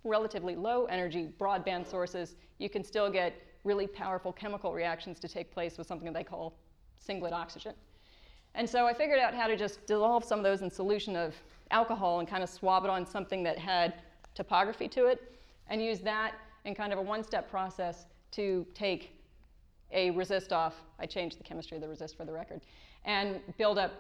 [0.05, 5.53] relatively low energy broadband sources, you can still get really powerful chemical reactions to take
[5.53, 6.55] place with something that they call
[6.99, 7.75] singlet oxygen.
[8.55, 11.35] And so I figured out how to just dissolve some of those in solution of
[11.71, 13.95] alcohol and kind of swab it on something that had
[14.35, 15.33] topography to it
[15.69, 16.35] and use that
[16.65, 19.19] in kind of a one-step process to take
[19.91, 20.75] a resist off.
[20.99, 22.61] I changed the chemistry of the resist for the record.
[23.05, 23.93] And build up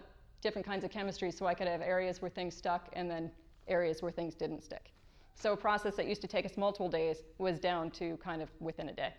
[0.42, 3.30] different kinds of chemistry so I could have areas where things stuck and then
[3.68, 4.90] areas where things didn't stick.
[5.34, 8.50] So a process that used to take us multiple days was down to kind of
[8.60, 9.12] within a day.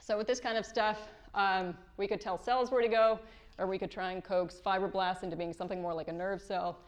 [0.00, 0.98] So with this kind of stuff,
[1.34, 3.18] um, we could tell cells where to go
[3.58, 6.78] or we could try and coax fibroblasts into being something more like a nerve cell,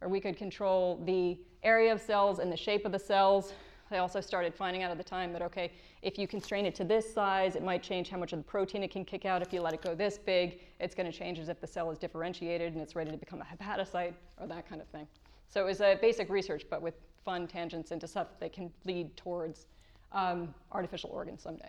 [0.00, 3.52] or we could control the area of cells and the shape of the cells.
[3.90, 6.84] They also started finding out at the time that, okay, if you constrain it to
[6.84, 9.42] this size, it might change how much of the protein it can kick out.
[9.42, 11.90] If you let it go this big, it's going to change as if the cell
[11.90, 15.06] is differentiated and it's ready to become a hepatocyte or that kind of thing.
[15.48, 19.14] So it was a basic research, but with fun tangents into stuff that can lead
[19.16, 19.66] towards
[20.12, 21.68] um, artificial organs someday.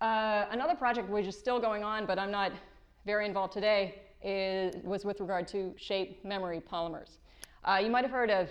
[0.00, 2.52] Uh, another project which is still going on, but I'm not
[3.08, 7.16] very involved today, is, was with regard to shape memory polymers.
[7.64, 8.50] Uh, you might have heard of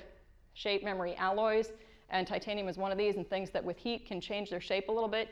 [0.56, 1.74] shape memory alloys,
[2.10, 4.90] and titanium is one of these, and things that with heat can change their shape
[4.90, 5.30] a little bit.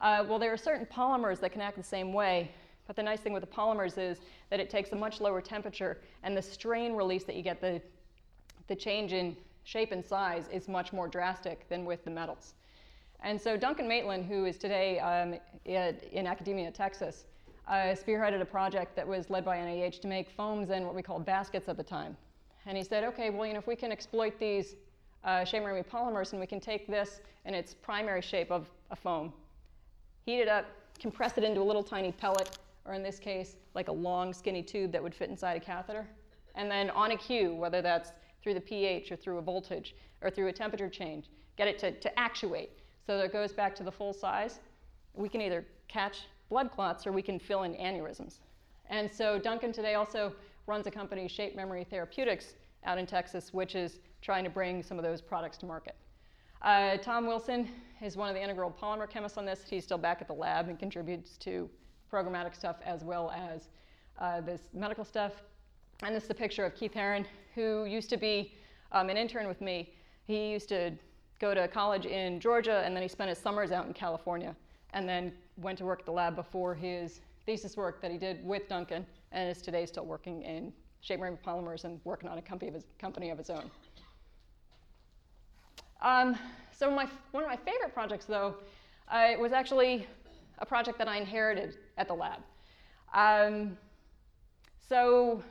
[0.00, 2.50] Uh, well, there are certain polymers that can act the same way,
[2.88, 4.18] but the nice thing with the polymers is
[4.50, 7.80] that it takes a much lower temperature, and the strain release that you get, the,
[8.66, 12.54] the change in shape and size, is much more drastic than with the metals.
[13.20, 17.26] And so Duncan Maitland, who is today um, in academia at Texas,
[17.68, 21.02] uh, spearheaded a project that was led by NIH to make foams in what we
[21.02, 22.16] called baskets at the time.
[22.66, 24.76] And he said, okay, well, you know, if we can exploit these
[25.24, 29.32] uh, polymers and we can take this in its primary shape of a foam,
[30.24, 30.66] heat it up,
[30.98, 34.62] compress it into a little tiny pellet, or in this case, like a long skinny
[34.62, 36.06] tube that would fit inside a catheter,
[36.54, 40.30] and then on a cue, whether that's through the pH or through a voltage or
[40.30, 42.70] through a temperature change, get it to, to actuate
[43.06, 44.60] so that it goes back to the full size.
[45.14, 48.40] We can either catch blood clots or we can fill in aneurysms.
[48.90, 50.32] And so Duncan today also
[50.66, 52.54] runs a company, Shape Memory Therapeutics,
[52.84, 55.94] out in Texas, which is trying to bring some of those products to market.
[56.62, 57.68] Uh, Tom Wilson
[58.02, 59.64] is one of the integral polymer chemists on this.
[59.68, 61.68] He's still back at the lab and contributes to
[62.10, 63.68] programmatic stuff as well as
[64.18, 65.32] uh, this medical stuff.
[66.02, 68.54] And this is a picture of Keith Hearon, who used to be
[68.92, 69.92] um, an intern with me.
[70.26, 70.92] He used to
[71.38, 74.54] go to college in Georgia, and then he spent his summers out in California,
[74.94, 78.44] and then went to work at the lab before his thesis work that he did
[78.46, 82.42] with Duncan, and is today still working in shape memory polymers and working on a
[82.42, 83.70] company of his, company of his own.
[86.00, 86.38] Um,
[86.70, 88.54] so my, one of my favorite projects, though,
[89.08, 90.06] uh, was actually
[90.58, 92.40] a project that I inherited at the lab.
[93.12, 93.76] Um,
[94.88, 95.42] so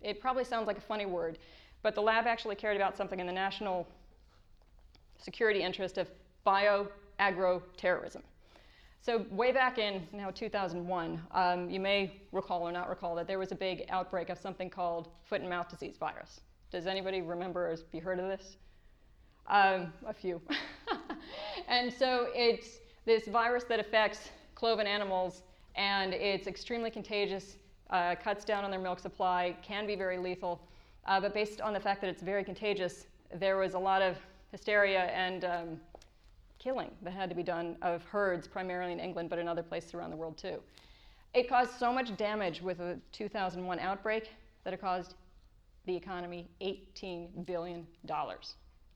[0.00, 1.38] it probably sounds like a funny word,
[1.82, 3.86] but the lab actually cared about something in the national
[5.18, 6.08] security interest of
[6.44, 8.22] bio-agro-terrorism.
[9.04, 13.38] So way back in now 2001, um, you may recall or not recall that there
[13.38, 16.40] was a big outbreak of something called foot and mouth disease virus.
[16.72, 18.56] Does anybody remember or have you heard of this?
[19.46, 20.40] Um, a few.
[21.68, 25.42] and so it's this virus that affects cloven animals,
[25.76, 27.56] and it's extremely contagious,
[27.90, 30.66] uh, cuts down on their milk supply, can be very lethal.
[31.04, 34.16] Uh, but based on the fact that it's very contagious, there was a lot of
[34.50, 35.80] hysteria and um,
[36.64, 39.92] killing that had to be done of herds, primarily in England, but in other places
[39.92, 40.58] around the world too.
[41.34, 44.30] It caused so much damage with the 2001 outbreak
[44.64, 45.14] that it caused
[45.84, 47.86] the economy $18 billion.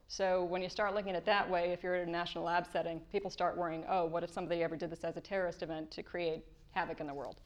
[0.06, 2.66] So when you start looking at it that way, if you're in a national lab
[2.72, 5.90] setting, people start worrying, oh, what if somebody ever did this as a terrorist event
[5.90, 7.36] to create havoc in the world?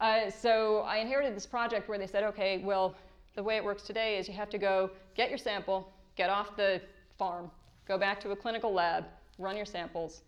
[0.00, 2.96] Uh, so I inherited this project where they said, okay, well,
[3.36, 6.56] the way it works today is you have to go get your sample, get off
[6.56, 6.80] the
[7.16, 7.48] farm,
[7.86, 9.04] go back to a clinical lab,
[9.38, 10.22] run your samples,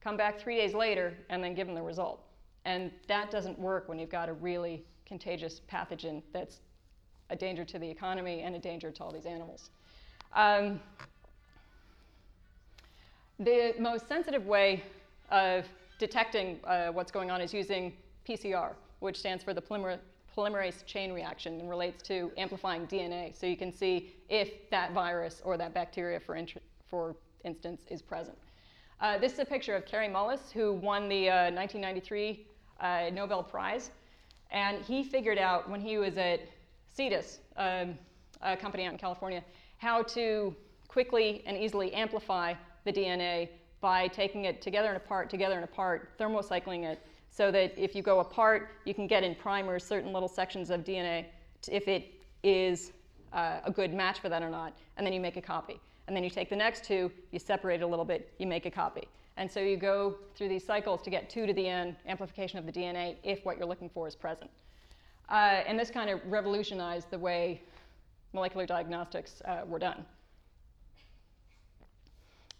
[0.00, 2.24] come back three days later, and then give them the result.
[2.64, 6.60] And that doesn't work when you've got a really contagious pathogen that's
[7.30, 9.70] a danger to the economy and a danger to all these animals.
[10.34, 10.80] Um,
[13.38, 14.82] the most sensitive way
[15.30, 15.64] of
[15.98, 17.92] detecting uh, what's going on is using
[18.28, 19.98] PCR, which stands for the polymer
[20.36, 23.38] polymerase chain reaction and relates to amplifying DNA.
[23.38, 26.38] So you can see if that virus or that bacteria, for,
[26.88, 28.38] for instance, is present.
[29.00, 32.46] Uh, this is a picture of Kary Mullis, who won the uh, 1993
[32.80, 33.90] uh, Nobel Prize.
[34.50, 36.40] And he figured out when he was at
[36.94, 37.98] Cetus, um,
[38.42, 39.42] a company out in California,
[39.78, 40.54] how to
[40.88, 43.48] quickly and easily amplify the DNA
[43.80, 47.00] by taking it together and apart, together and apart, thermocycling it,
[47.30, 50.84] so that if you go apart, you can get in primers certain little sections of
[50.84, 51.24] DNA
[51.68, 52.92] if it is
[53.32, 55.80] uh, a good match for that or not, and then you make a copy.
[56.06, 58.66] And then you take the next two, you separate it a little bit, you make
[58.66, 59.06] a copy.
[59.36, 62.66] And so you go through these cycles to get two to the n, amplification of
[62.66, 64.50] the DNA, if what you're looking for is present.
[65.28, 67.62] Uh, and this kind of revolutionized the way
[68.32, 70.04] molecular diagnostics uh, were done.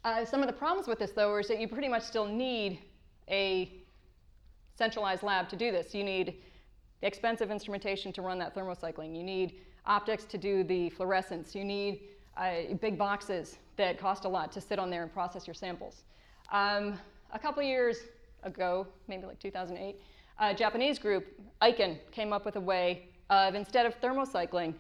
[0.05, 2.79] Uh, some of the problems with this, though, is that you pretty much still need
[3.29, 3.71] a
[4.77, 5.95] centralized lab to do this.
[5.95, 6.39] You need
[7.03, 9.17] expensive instrumentation to run that thermocycling.
[9.17, 11.55] You need optics to do the fluorescence.
[11.55, 12.01] You need
[12.37, 16.05] uh, big boxes that cost a lot to sit on there and process your samples.
[16.51, 16.99] Um,
[17.33, 17.99] a couple years
[18.43, 19.97] ago, maybe like 2008,
[20.39, 21.27] a Japanese group,
[21.61, 24.75] Eiken, came up with a way of, instead of thermocycling,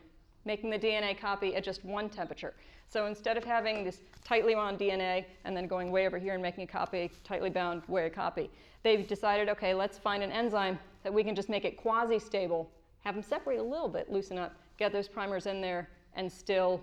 [0.45, 2.55] making the DNA copy at just one temperature.
[2.88, 6.43] So instead of having this tightly bound DNA and then going way over here and
[6.43, 8.51] making a copy, tightly bound way a copy,
[8.83, 12.71] they've decided, okay, let's find an enzyme that we can just make it quasi-stable,
[13.05, 16.83] have them separate a little bit, loosen up, get those primers in there, and still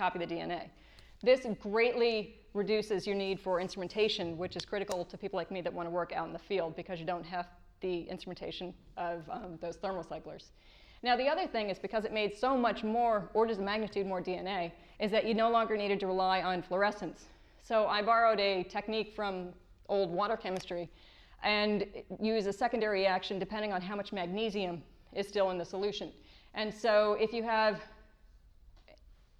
[0.00, 0.62] copy the DNA.
[1.22, 5.70] This greatly reduces your need for instrumentation, which is critical to people like me that
[5.70, 7.48] want to work out in the field because you don't have
[7.82, 10.44] the instrumentation of um, those thermocyclers.
[11.02, 14.22] Now, the other thing is because it made so much more, orders of magnitude more
[14.22, 17.26] DNA, is that you no longer needed to rely on fluorescence.
[17.62, 19.50] So I borrowed a technique from
[19.90, 20.88] old water chemistry
[21.42, 21.86] and
[22.18, 24.82] use a secondary reaction depending on how much magnesium
[25.12, 26.10] is still in the solution.
[26.54, 27.82] And so if you have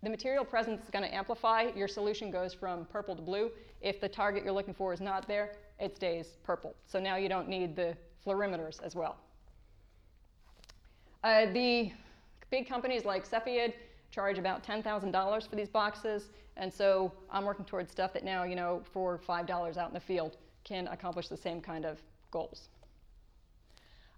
[0.02, 3.50] the material presence is going to amplify, your solution goes from purple to blue.
[3.82, 6.74] If the target you're looking for is not there, it stays purple.
[6.86, 9.16] So now you don't need the fluorimeters as well.
[11.22, 11.92] Uh, the
[12.50, 13.74] big companies like Cepheid
[14.10, 18.56] charge about $10,000 for these boxes, and so I'm working towards stuff that now, you
[18.56, 21.98] know, for $5 out in the field can accomplish the same kind of
[22.30, 22.68] goals.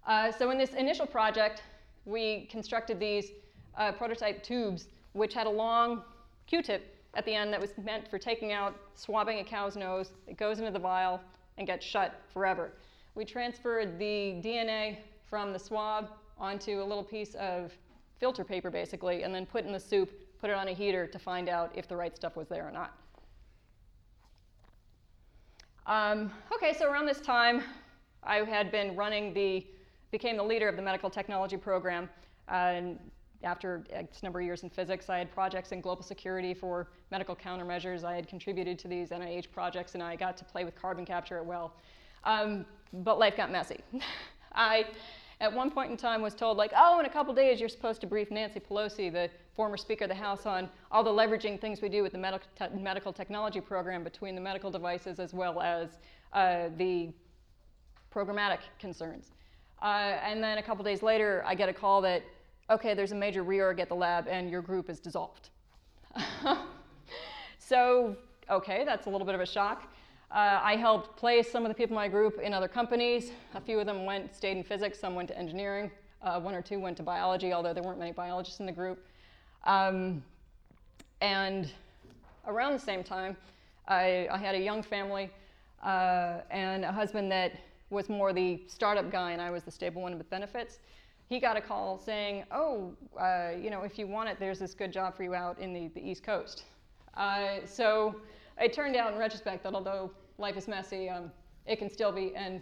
[0.07, 1.61] Uh, so in this initial project,
[2.05, 3.31] we constructed these
[3.77, 6.03] uh, prototype tubes, which had a long
[6.47, 10.11] Q-tip at the end that was meant for taking out, swabbing a cow's nose.
[10.27, 11.21] It goes into the vial
[11.57, 12.71] and gets shut forever.
[13.15, 14.97] We transferred the DNA
[15.29, 17.71] from the swab onto a little piece of
[18.19, 21.19] filter paper, basically, and then put in the soup, put it on a heater to
[21.19, 22.93] find out if the right stuff was there or not.
[25.85, 27.61] Um, okay, so around this time,
[28.23, 29.67] I had been running the,
[30.11, 32.09] became the leader of the medical technology program.
[32.49, 32.99] Uh, and
[33.43, 37.35] after X number of years in physics, I had projects in global security for medical
[37.35, 38.03] countermeasures.
[38.03, 41.37] I had contributed to these NIH projects, and I got to play with carbon capture
[41.37, 41.73] at well.
[42.23, 43.79] Um, but life got messy.
[44.55, 44.85] I,
[45.41, 48.01] at one point in time, was told, like, oh, in a couple days, you're supposed
[48.01, 51.81] to brief Nancy Pelosi, the former Speaker of the House, on all the leveraging things
[51.81, 55.59] we do with the medical, te- medical technology program between the medical devices as well
[55.61, 55.97] as
[56.33, 57.11] uh, the
[58.13, 59.31] programmatic concerns.
[59.81, 62.23] Uh, and then a couple days later, I get a call that
[62.69, 65.49] okay, there's a major reorg at the lab and your group is dissolved.
[67.59, 68.15] so,
[68.49, 69.91] okay, that's a little bit of a shock.
[70.31, 73.31] Uh, I helped place some of the people in my group in other companies.
[73.53, 75.91] A few of them went, stayed in physics, some went to engineering.
[76.21, 79.05] Uh, one or two went to biology, although there weren't many biologists in the group.
[79.65, 80.23] Um,
[81.21, 81.69] and
[82.47, 83.37] around the same time,
[83.87, 85.29] I, I had a young family
[85.83, 90.01] uh, and a husband that was more the startup guy, and I was the stable
[90.01, 90.79] one with benefits
[91.33, 94.75] he got a call saying, oh, uh, you know, if you want it, there's this
[94.75, 96.65] good job for you out in the, the East Coast.
[97.15, 98.17] Uh, so
[98.61, 101.31] it turned out in retrospect that although life is messy, um,
[101.65, 102.61] it can still be, and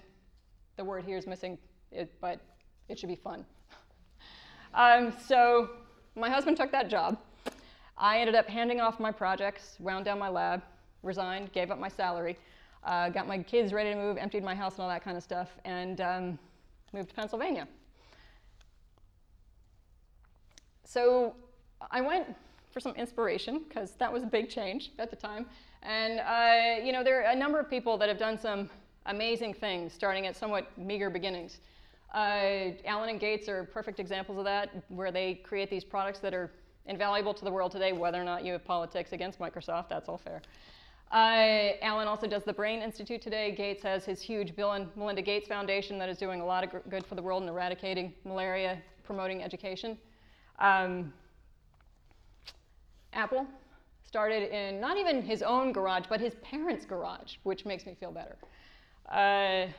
[0.78, 1.58] the word here is missing,
[1.92, 2.40] it, but
[2.88, 3.46] it should be fun.
[4.74, 5.72] um, so
[6.16, 7.18] my husband took that job.
[7.98, 10.64] I ended up handing off my projects, wound down my lab,
[11.04, 12.38] resigned, gave up my salary,
[12.86, 15.24] uh, got my kids ready to move, emptied my house and all that kind of
[15.24, 16.40] stuff, and um,
[16.94, 17.68] moved to Pennsylvania.
[20.92, 21.36] So
[21.90, 22.36] I went
[22.74, 25.46] for some inspiration because that was a big change at the time.
[25.84, 28.70] And uh, you know, there are a number of people that have done some
[29.06, 31.62] amazing things, starting at somewhat meager beginnings.
[32.14, 36.34] Uh, Allen and Gates are perfect examples of that, where they create these products that
[36.34, 36.52] are
[36.86, 40.18] invaluable to the world today, whether or not you have politics against Microsoft, that's all
[40.18, 40.42] fair.
[41.10, 43.56] Uh, Allen also does the Brain Institute today.
[43.56, 46.90] Gates has his huge Bill and Melinda Gates Foundation that is doing a lot of
[46.90, 49.98] good for the world in eradicating malaria, promoting education.
[50.62, 51.12] Um,
[53.14, 53.48] Apple
[54.04, 58.12] started in not even his own garage, but his parents' garage, which makes me feel
[58.12, 58.38] better.
[59.10, 59.72] Uh,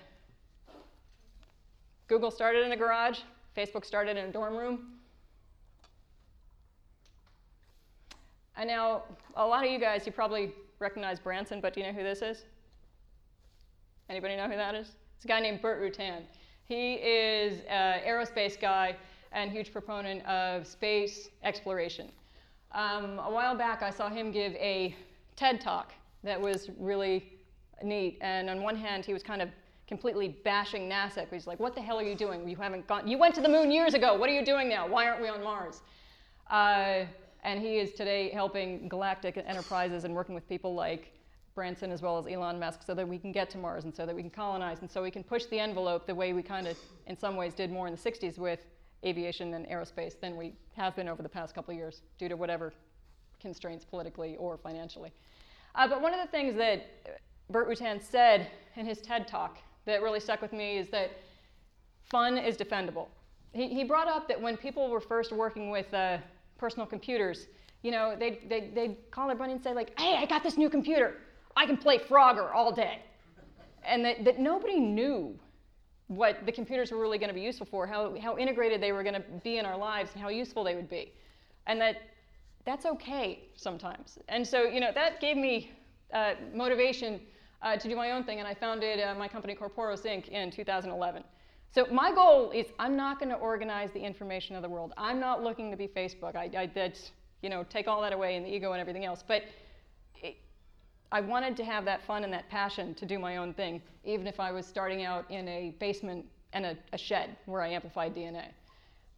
[2.09, 3.21] Google started in a garage,
[3.57, 4.99] Facebook started in a dorm room.
[8.57, 9.05] And now,
[9.37, 12.23] a lot of you guys, you probably recognize Branson, but do you know who this
[12.23, 12.45] is?
[14.11, 14.89] Anybody know who that is?
[15.17, 16.23] It's a guy named Burt Rutan.
[16.65, 18.97] He is an aerospace guy
[19.33, 22.11] and huge proponent of space exploration.
[22.73, 24.95] Um, a while back, I saw him give a
[25.37, 27.33] TED talk that was really
[27.83, 28.19] neat.
[28.21, 29.49] And on one hand, he was kind of
[29.87, 31.27] completely bashing NASA.
[31.31, 32.49] He's like, "What the hell are you doing?
[32.49, 33.07] You haven't gone.
[33.07, 34.15] You went to the moon years ago.
[34.17, 34.87] What are you doing now?
[34.87, 35.83] Why aren't we on Mars?"
[36.51, 37.05] Uh,
[37.45, 41.13] and he is today helping galactic enterprises and working with people like
[41.55, 44.07] Branson as well as Elon Musk so that we can get to Mars and so
[44.07, 46.67] that we can colonize and so we can push the envelope the way we kind
[46.67, 48.65] of, in some ways, did more in the 60s with
[49.05, 52.73] aviation and aerospace than we have been over the past couple years due to whatever
[53.41, 55.13] constraints politically or financially.
[55.75, 56.87] Uh, but one of the things that
[57.51, 61.11] Burt Rutan said in his TED talk that really stuck with me is that
[62.05, 63.09] fun is defendable.
[63.53, 66.19] He, he brought up that when people were first working with uh,
[66.57, 67.49] personal computers,
[67.83, 70.57] you know, they'd, they'd, they'd call their buddy and say, like, hey, I got this
[70.57, 71.17] new computer.
[71.57, 73.01] I can play Frogger all day.
[73.85, 75.37] And that, that nobody knew
[76.17, 79.03] what the computers were really going to be useful for, how, how integrated they were
[79.03, 81.13] going to be in our lives, and how useful they would be.
[81.67, 81.97] And that
[82.65, 84.19] that's okay sometimes.
[84.29, 85.73] And so, you know, that gave me
[86.13, 87.21] uh, motivation
[87.61, 90.29] uh, to do my own thing, and I founded uh, my company Corporos Inc.
[90.29, 91.25] in 2011.
[91.75, 94.93] So my goal is I'm not going to organize the information of the world.
[94.97, 96.37] I'm not looking to be Facebook.
[96.37, 99.25] I, I that's, you know, take all that away and the ego and everything else.
[99.27, 99.45] But
[101.13, 104.27] I wanted to have that fun and that passion to do my own thing, even
[104.27, 108.15] if I was starting out in a basement and a, a shed where I amplified
[108.15, 108.47] DNA.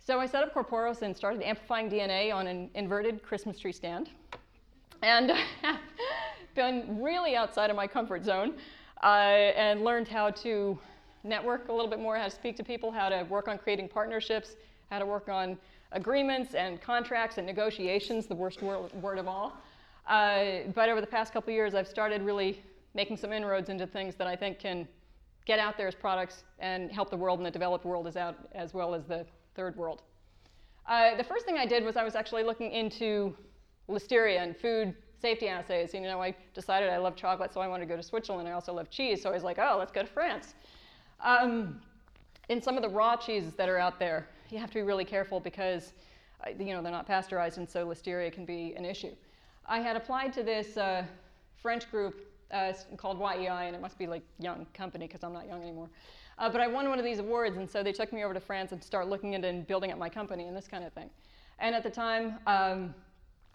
[0.01, 4.11] So I set up Corporos and started amplifying DNA on an inverted Christmas tree stand.
[5.03, 5.33] And
[6.57, 8.55] been really outside of my comfort zone
[9.05, 10.77] uh, and learned how to
[11.23, 13.89] network a little bit more, how to speak to people, how to work on creating
[13.89, 14.57] partnerships,
[14.91, 15.57] how to work on
[15.93, 19.57] agreements and contracts and negotiations, the worst word, word of all.
[20.07, 22.63] Uh, but over the past couple years, I've started really
[22.95, 24.87] making some inroads into things that I think can
[25.47, 28.37] get out there as products and help the world and the developed world as, out,
[28.53, 30.03] as well as the third world.
[30.87, 33.37] Uh, the first thing I did was I was actually looking into
[33.89, 35.95] listeria and food safety assays.
[35.95, 38.49] You know, I decided I love chocolate, so I wanted to go to Switzerland.
[38.49, 40.55] I also love cheese, so I was like, oh, let's go to France.
[41.23, 41.81] Um,
[42.51, 45.05] in some of the raw cheeses that are out there, you have to be really
[45.05, 45.95] careful because,
[46.47, 49.13] uh, you know, they're not pasteurized, and so listeria can be an issue.
[49.67, 51.05] I had applied to this uh,
[51.63, 55.47] French group uh, called YEI, and it must be like young company because I'm not
[55.47, 55.89] young anymore.
[56.39, 58.41] Uh, but I won one of these awards, and so they took me over to
[58.41, 61.09] France and start looking into and building up my company and this kind of thing.
[61.59, 62.95] And at the time, um,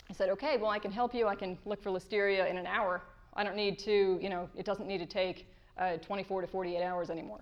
[0.10, 1.28] I said, okay, well, I can help you.
[1.28, 3.04] I can look for listeria in an hour.
[3.36, 5.48] I don't need to, you know, it doesn't need to take
[5.78, 7.42] uh, 24 to 48 hours anymore.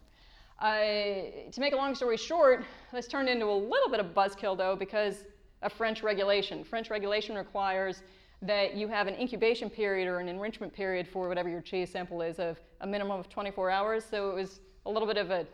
[0.59, 4.57] Uh, to make a long story short, this turned into a little bit of buzzkill
[4.57, 5.24] though because
[5.61, 6.63] of French regulation.
[6.63, 8.01] French regulation requires
[8.41, 12.21] that you have an incubation period or an enrichment period for whatever your cheese sample
[12.21, 14.05] is of a minimum of 24 hours.
[14.05, 15.45] So it was a little bit of a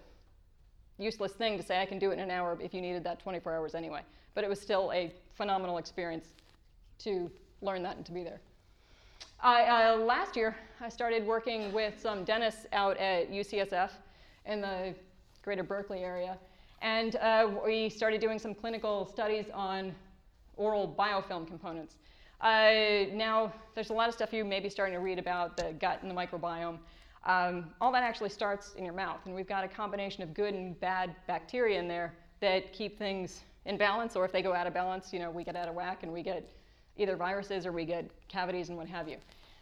[0.98, 3.20] useless thing to say I can do it in an hour if you needed that
[3.20, 4.02] 24 hours anyway.
[4.34, 6.28] But it was still a phenomenal experience
[7.00, 7.32] to
[7.62, 8.42] learn that and to be there.
[9.40, 13.92] I, uh, last year, I started working with some dentists out at UCSF
[14.46, 14.94] in the
[15.42, 16.38] greater Berkeley area.
[16.82, 19.94] And uh, we started doing some clinical studies on
[20.56, 21.96] oral biofilm components.
[22.42, 25.74] Uh, now, there's a lot of stuff you may be starting to read about the
[25.80, 26.78] gut and the microbiome.
[27.26, 30.54] Um, all that actually starts in your mouth, and we've got a combination of good
[30.54, 34.68] and bad bacteria in there that keep things in balance, or if they go out
[34.68, 36.50] of balance, you know, we get out of whack and we get
[36.98, 39.18] either viruses or we get cavities and what have you.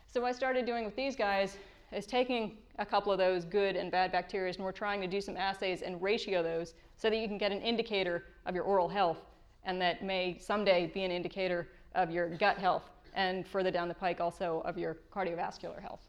[0.07, 1.57] So what I started doing with these guys
[1.91, 5.22] is taking a couple of those good and bad bacteria and we're trying to do
[5.22, 8.89] some assays and ratio those so that you can get an indicator of your oral
[8.89, 9.19] health
[9.65, 12.84] and that may someday be an indicator of your gut health
[13.14, 16.02] and further down the pike also of your cardiovascular health.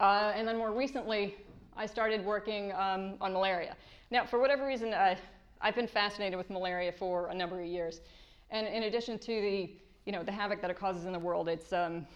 [0.00, 1.36] Uh, and then more recently,
[1.76, 3.76] I started working um, on malaria.
[4.10, 5.16] Now, for whatever reason, uh,
[5.60, 8.00] I've been fascinated with malaria for a number of years.
[8.50, 9.70] And in addition to the,
[10.04, 12.06] you know, the havoc that it causes in the world, it's, um,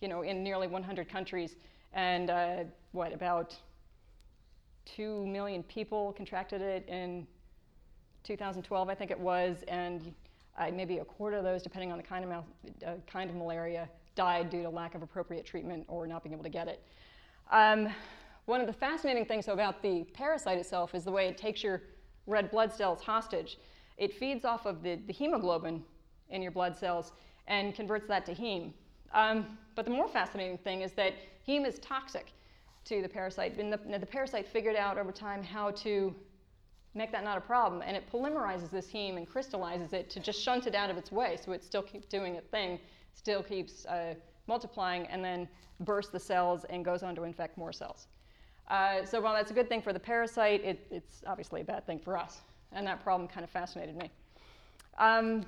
[0.00, 1.56] you know, in nearly 100 countries,
[1.92, 2.56] and uh,
[2.92, 3.56] what about
[4.96, 7.26] 2 million people contracted it in
[8.24, 10.14] 2012, I think it was, and
[10.58, 12.30] uh, maybe a quarter of those, depending on the kind of,
[12.86, 16.44] uh, kind of malaria, died due to lack of appropriate treatment or not being able
[16.44, 16.82] to get it.
[17.50, 17.88] Um,
[18.46, 21.82] one of the fascinating things about the parasite itself is the way it takes your
[22.26, 23.58] red blood cells hostage
[24.00, 25.84] it feeds off of the, the hemoglobin
[26.30, 27.12] in your blood cells
[27.46, 28.72] and converts that to heme.
[29.12, 31.12] Um, but the more fascinating thing is that
[31.46, 32.32] heme is toxic
[32.86, 33.58] to the parasite.
[33.58, 36.14] And the, the, parasite figured out over time how to
[36.94, 37.82] make that not a problem.
[37.84, 41.12] And it polymerizes this heme and crystallizes it to just shunt it out of its
[41.12, 42.78] way so it still keeps doing its thing,
[43.14, 44.14] still keeps uh,
[44.46, 45.48] multiplying, and then
[45.80, 48.08] bursts the cells and goes on to infect more cells.
[48.68, 51.86] Uh, so while that's a good thing for the parasite, it, it's obviously a bad
[51.86, 54.10] thing for us and that problem kind of fascinated me.
[54.98, 55.44] Um,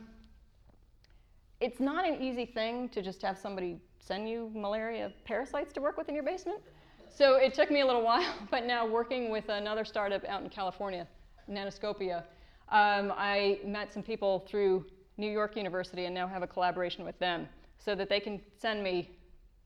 [1.61, 5.97] it's not an easy thing to just have somebody send you malaria parasites to work
[5.97, 6.61] with in your basement.
[7.09, 10.49] So it took me a little while, but now working with another startup out in
[10.49, 11.07] California,
[11.51, 12.24] Nanoscopia,
[12.68, 14.86] um, I met some people through
[15.16, 18.82] New York University and now have a collaboration with them so that they can send
[18.82, 19.11] me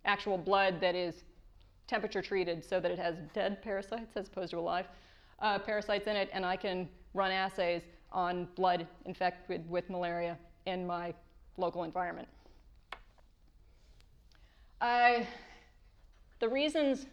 [0.04, 1.24] actual blood that is
[1.86, 4.86] temperature treated so that it has dead parasites as opposed to alive
[5.40, 10.86] uh, parasites in it, and I can run assays on blood infected with malaria in
[10.86, 11.14] my
[11.56, 12.28] local environment.
[14.80, 15.20] Uh,
[16.40, 17.06] the reasons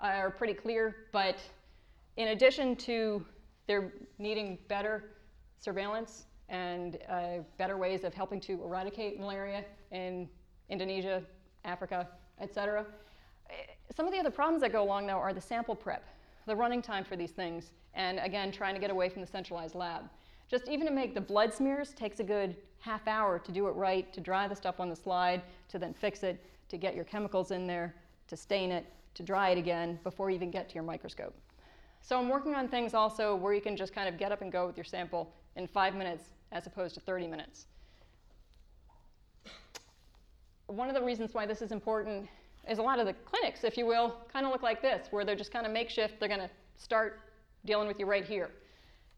[0.00, 1.36] are pretty clear, but
[2.16, 3.24] in addition to
[3.70, 5.04] there needing better
[5.60, 10.28] surveillance and uh, better ways of helping to eradicate malaria in
[10.70, 11.22] Indonesia,
[11.64, 12.08] Africa,
[12.40, 12.84] etc.
[13.94, 16.02] Some of the other problems that go along, though, are the sample prep,
[16.46, 19.76] the running time for these things, and again, trying to get away from the centralized
[19.76, 20.02] lab.
[20.48, 23.76] Just even to make the blood smears takes a good half hour to do it
[23.76, 27.04] right, to dry the stuff on the slide, to then fix it, to get your
[27.04, 27.94] chemicals in there,
[28.26, 31.36] to stain it, to dry it again before you even get to your microscope.
[32.00, 34.50] So I'm working on things also where you can just kind of get up and
[34.50, 37.66] go with your sample in five minutes as opposed to 30 minutes.
[40.66, 42.28] One of the reasons why this is important
[42.68, 45.24] is a lot of the clinics, if you will, kind of look like this, where
[45.24, 46.20] they're just kind of makeshift.
[46.20, 47.20] They're going to start
[47.64, 48.50] dealing with you right here.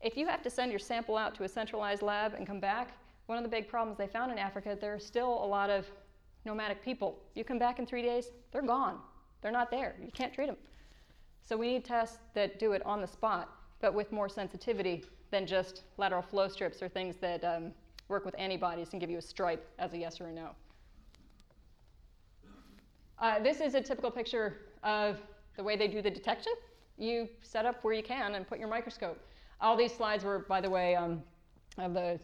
[0.00, 2.96] If you have to send your sample out to a centralized lab and come back,
[3.26, 5.86] one of the big problems they found in Africa, there are still a lot of
[6.44, 7.18] nomadic people.
[7.34, 8.98] You come back in three days, they're gone.
[9.42, 9.94] They're not there.
[10.02, 10.56] You can't treat them.
[11.44, 15.46] So we need tests that do it on the spot, but with more sensitivity than
[15.46, 17.72] just lateral flow strips or things that um,
[18.08, 20.50] work with antibodies and give you a stripe as a yes or a no.
[23.18, 25.18] Uh, this is a typical picture of
[25.56, 26.52] the way they do the detection.
[26.98, 29.18] You set up where you can and put your microscope.
[29.60, 31.22] All these slides were, by the way, um,
[31.78, 32.18] of the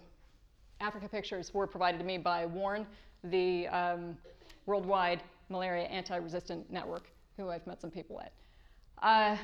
[0.81, 2.87] Africa pictures were provided to me by Warren,
[3.25, 4.17] the um,
[4.67, 8.33] Worldwide Malaria Anti-Resistant Network, who I've met some people at.
[9.03, 9.37] Uh,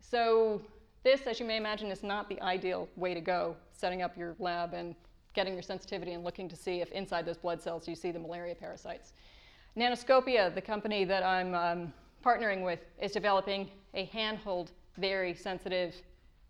[0.00, 0.62] so
[1.02, 4.36] this, as you may imagine, is not the ideal way to go, setting up your
[4.38, 4.94] lab and
[5.34, 8.18] getting your sensitivity and looking to see if inside those blood cells you see the
[8.18, 9.12] malaria parasites.
[9.76, 11.92] Nanoscopia, the company that I'm um,
[12.24, 15.94] partnering with, is developing a handheld, very sensitive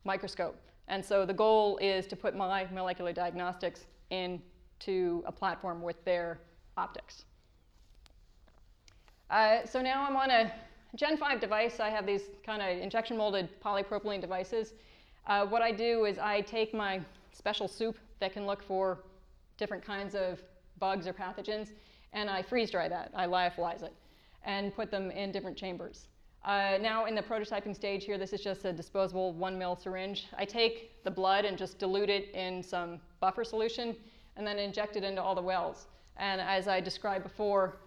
[0.05, 0.57] microscope.
[0.89, 6.41] And so the goal is to put my molecular diagnostics into a platform with their
[6.77, 7.25] optics.
[9.31, 10.53] Uh, so now I'm on a
[10.95, 11.81] Gen 5 device.
[11.81, 14.75] I have these kind of injection molded polypropylene devices.
[15.27, 17.01] Uh, what I do is I take my
[17.33, 18.99] special soup that can look for
[19.57, 20.41] different kinds of
[20.79, 21.71] bugs or pathogens,
[22.13, 23.11] and I freeze dry that.
[23.15, 23.93] I lyophilize it
[24.45, 26.07] and put them in different chambers.
[26.45, 30.27] Uh, now in the prototyping stage here, this is just a disposable one mil syringe.
[30.39, 33.97] I take the blood and just dilute it in some buffer solution
[34.37, 35.87] and then inject it into all the wells.
[36.19, 37.79] And as I described before,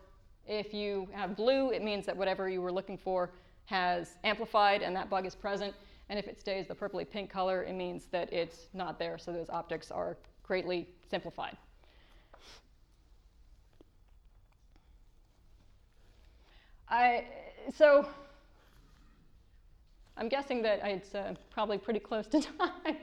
[0.48, 3.32] if you have blue, it means that whatever you were looking for
[3.66, 5.74] has amplified and that bug is present.
[6.10, 9.34] And if it stays the purpley pink color, it means that it's not there, so
[9.34, 11.58] those optics are greatly simplified.
[16.89, 17.26] I,
[17.76, 18.08] so
[20.16, 22.39] I'm guessing that it's uh, probably pretty close to
[22.86, 22.98] time.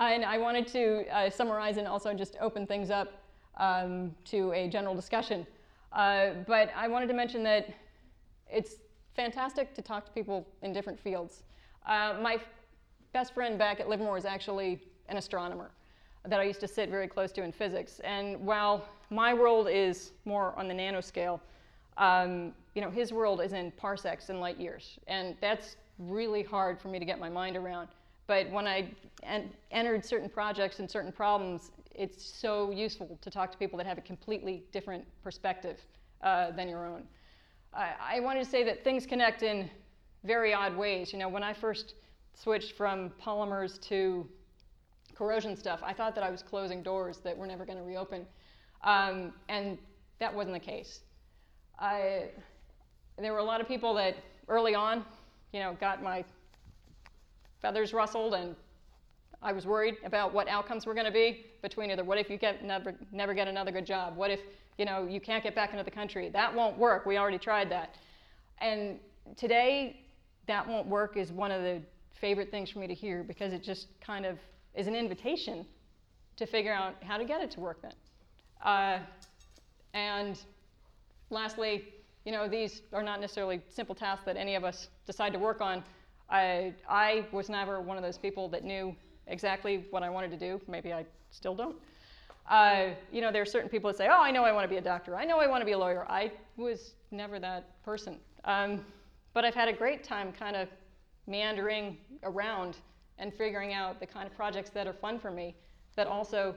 [0.00, 3.22] and I wanted to uh, summarize and also just open things up
[3.58, 5.46] um, to a general discussion.
[5.92, 7.68] Uh, but I wanted to mention that
[8.50, 8.76] it's
[9.14, 11.42] fantastic to talk to people in different fields.
[11.86, 12.40] Uh, my
[13.12, 15.70] best friend back at Livermore is actually an astronomer
[16.24, 18.00] that I used to sit very close to in physics.
[18.04, 21.40] And while my world is more on the nanoscale,
[21.98, 24.98] um, you know, his world is in parsecs and light years.
[25.08, 27.88] And that's really hard for me to get my mind around.
[28.26, 28.88] But when I
[29.24, 33.86] en entered certain projects and certain problems, it's so useful to talk to people that
[33.86, 35.78] have a completely different perspective
[36.22, 37.02] uh, than your own.
[37.74, 39.70] I, I wanted to say that things connect in
[40.24, 41.12] very odd ways.
[41.12, 41.94] You know, when I first
[42.34, 44.26] switched from polymers to
[45.14, 48.26] corrosion stuff, I thought that I was closing doors that were never going to reopen.
[48.84, 49.78] Um, and
[50.18, 51.00] that wasn't the case.
[51.78, 52.30] I,
[53.18, 54.16] there were a lot of people that
[54.48, 55.04] early on,
[55.52, 56.24] you know, got my
[57.60, 58.56] feathers rustled and
[59.42, 62.38] I was worried about what outcomes were going to be between either what if you
[62.38, 64.40] get never, never get another good job, what if
[64.78, 67.06] you know you can't get back into the country, that won't work.
[67.06, 67.96] We already tried that.
[68.60, 68.98] And
[69.36, 70.04] today,
[70.46, 71.82] that won't work is one of the
[72.12, 74.38] favorite things for me to hear because it just kind of
[74.74, 75.66] is an invitation
[76.36, 77.92] to figure out how to get it to work then.
[78.64, 78.98] Uh,
[79.92, 80.40] and
[81.30, 81.84] lastly,
[82.24, 85.60] you know, these are not necessarily simple tasks that any of us decide to work
[85.60, 85.82] on.
[86.30, 88.94] I, I was never one of those people that knew
[89.26, 90.60] exactly what I wanted to do.
[90.68, 91.76] Maybe I still don't.
[92.48, 94.68] Uh, you know, there are certain people that say, oh, I know I want to
[94.68, 95.16] be a doctor.
[95.16, 96.04] I know I want to be a lawyer.
[96.08, 98.18] I was never that person.
[98.44, 98.84] Um,
[99.32, 100.68] but I've had a great time kind of
[101.26, 102.78] meandering around
[103.18, 105.54] and figuring out the kind of projects that are fun for me
[105.94, 106.54] that also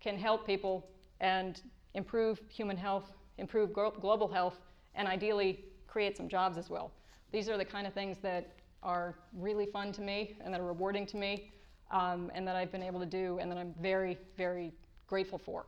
[0.00, 0.86] can help people
[1.20, 1.62] and
[1.94, 4.60] improve human health, improve global health,
[4.94, 6.92] and ideally create some jobs as well.
[7.32, 8.52] These are the kind of things that
[8.82, 11.50] are really fun to me and that are rewarding to me
[11.90, 14.72] um, and that I've been able to do and that I'm very, very
[15.06, 15.66] grateful for.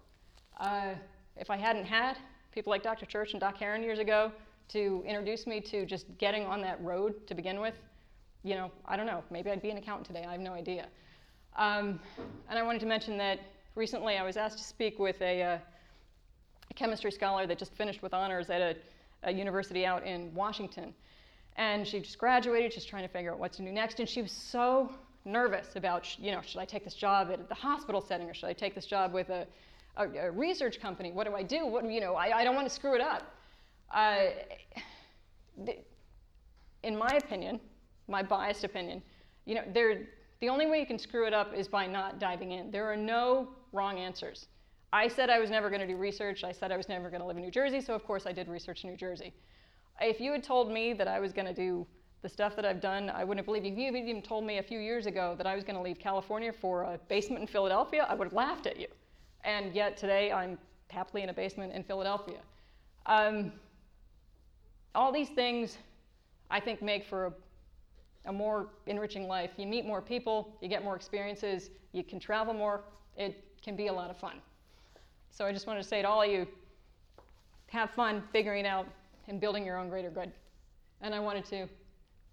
[0.59, 0.95] Uh,
[1.37, 2.17] if I hadn't had
[2.53, 3.07] people like Dr.
[3.07, 4.33] Church and Doc Heron years ago
[4.69, 7.75] to introduce me to just getting on that road to begin with,
[8.43, 10.87] you know, I don't know, maybe I'd be an accountant today, I have no idea.
[11.57, 12.01] Um,
[12.49, 13.41] and I wanted to mention that
[13.75, 15.59] recently I was asked to speak with a, uh,
[16.71, 18.77] a chemistry scholar that just finished with honors at a,
[19.23, 20.95] a university out in Washington.
[21.57, 24.23] And she just graduated, she's trying to figure out what to do next, and she
[24.23, 24.93] was so
[25.27, 28.49] nervous about, you know, should I take this job at the hospital setting or should
[28.49, 29.47] I take this job with a,
[29.97, 31.13] a, a research company?
[31.13, 31.67] What do I do?
[31.67, 33.35] What, you know, I, I don't want to screw it up.
[33.93, 34.27] Uh,
[36.83, 37.61] in my opinion,
[38.09, 39.03] my biased opinion,
[39.45, 39.63] you know,
[40.41, 42.71] the only way you can screw it up is by not diving in.
[42.71, 44.47] There are no wrong answers.
[44.93, 46.45] I said I was never going to do research.
[46.45, 48.33] I said I was never going to live in New Jersey, so of course I
[48.33, 49.33] did research in New Jersey.
[50.01, 51.87] If you had told me that I was going to do
[52.23, 53.71] the stuff that I've done, I wouldn't believe you.
[53.71, 55.99] If you even told me a few years ago that I was going to leave
[55.99, 58.89] California for a basement in Philadelphia, I would have laughed at you.
[59.45, 60.59] And yet today I'm
[60.89, 62.39] happily in a basement in Philadelphia.
[63.07, 63.53] Um,
[64.95, 65.79] all these things
[66.51, 67.33] I think make for a,
[68.31, 69.51] a more enriching life.
[69.57, 72.83] You meet more people, you get more experiences, you can travel more.
[73.17, 74.41] It can be a lot of fun.
[75.31, 76.47] So I just wanted to say to all of you,
[77.69, 78.87] have fun figuring out
[79.29, 80.31] and building your own greater good.
[81.01, 81.67] And I wanted to,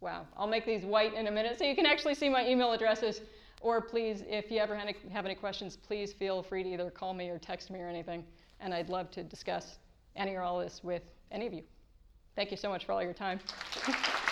[0.04, 2.74] wow, I'll make these white in a minute so you can actually see my email
[2.74, 3.22] addresses.
[3.62, 7.30] Or please, if you ever have any questions, please feel free to either call me
[7.30, 8.26] or text me or anything.
[8.60, 9.78] And I'd love to discuss
[10.18, 11.64] any or all of this with any of you.
[12.36, 13.40] Thank you so much for all your time.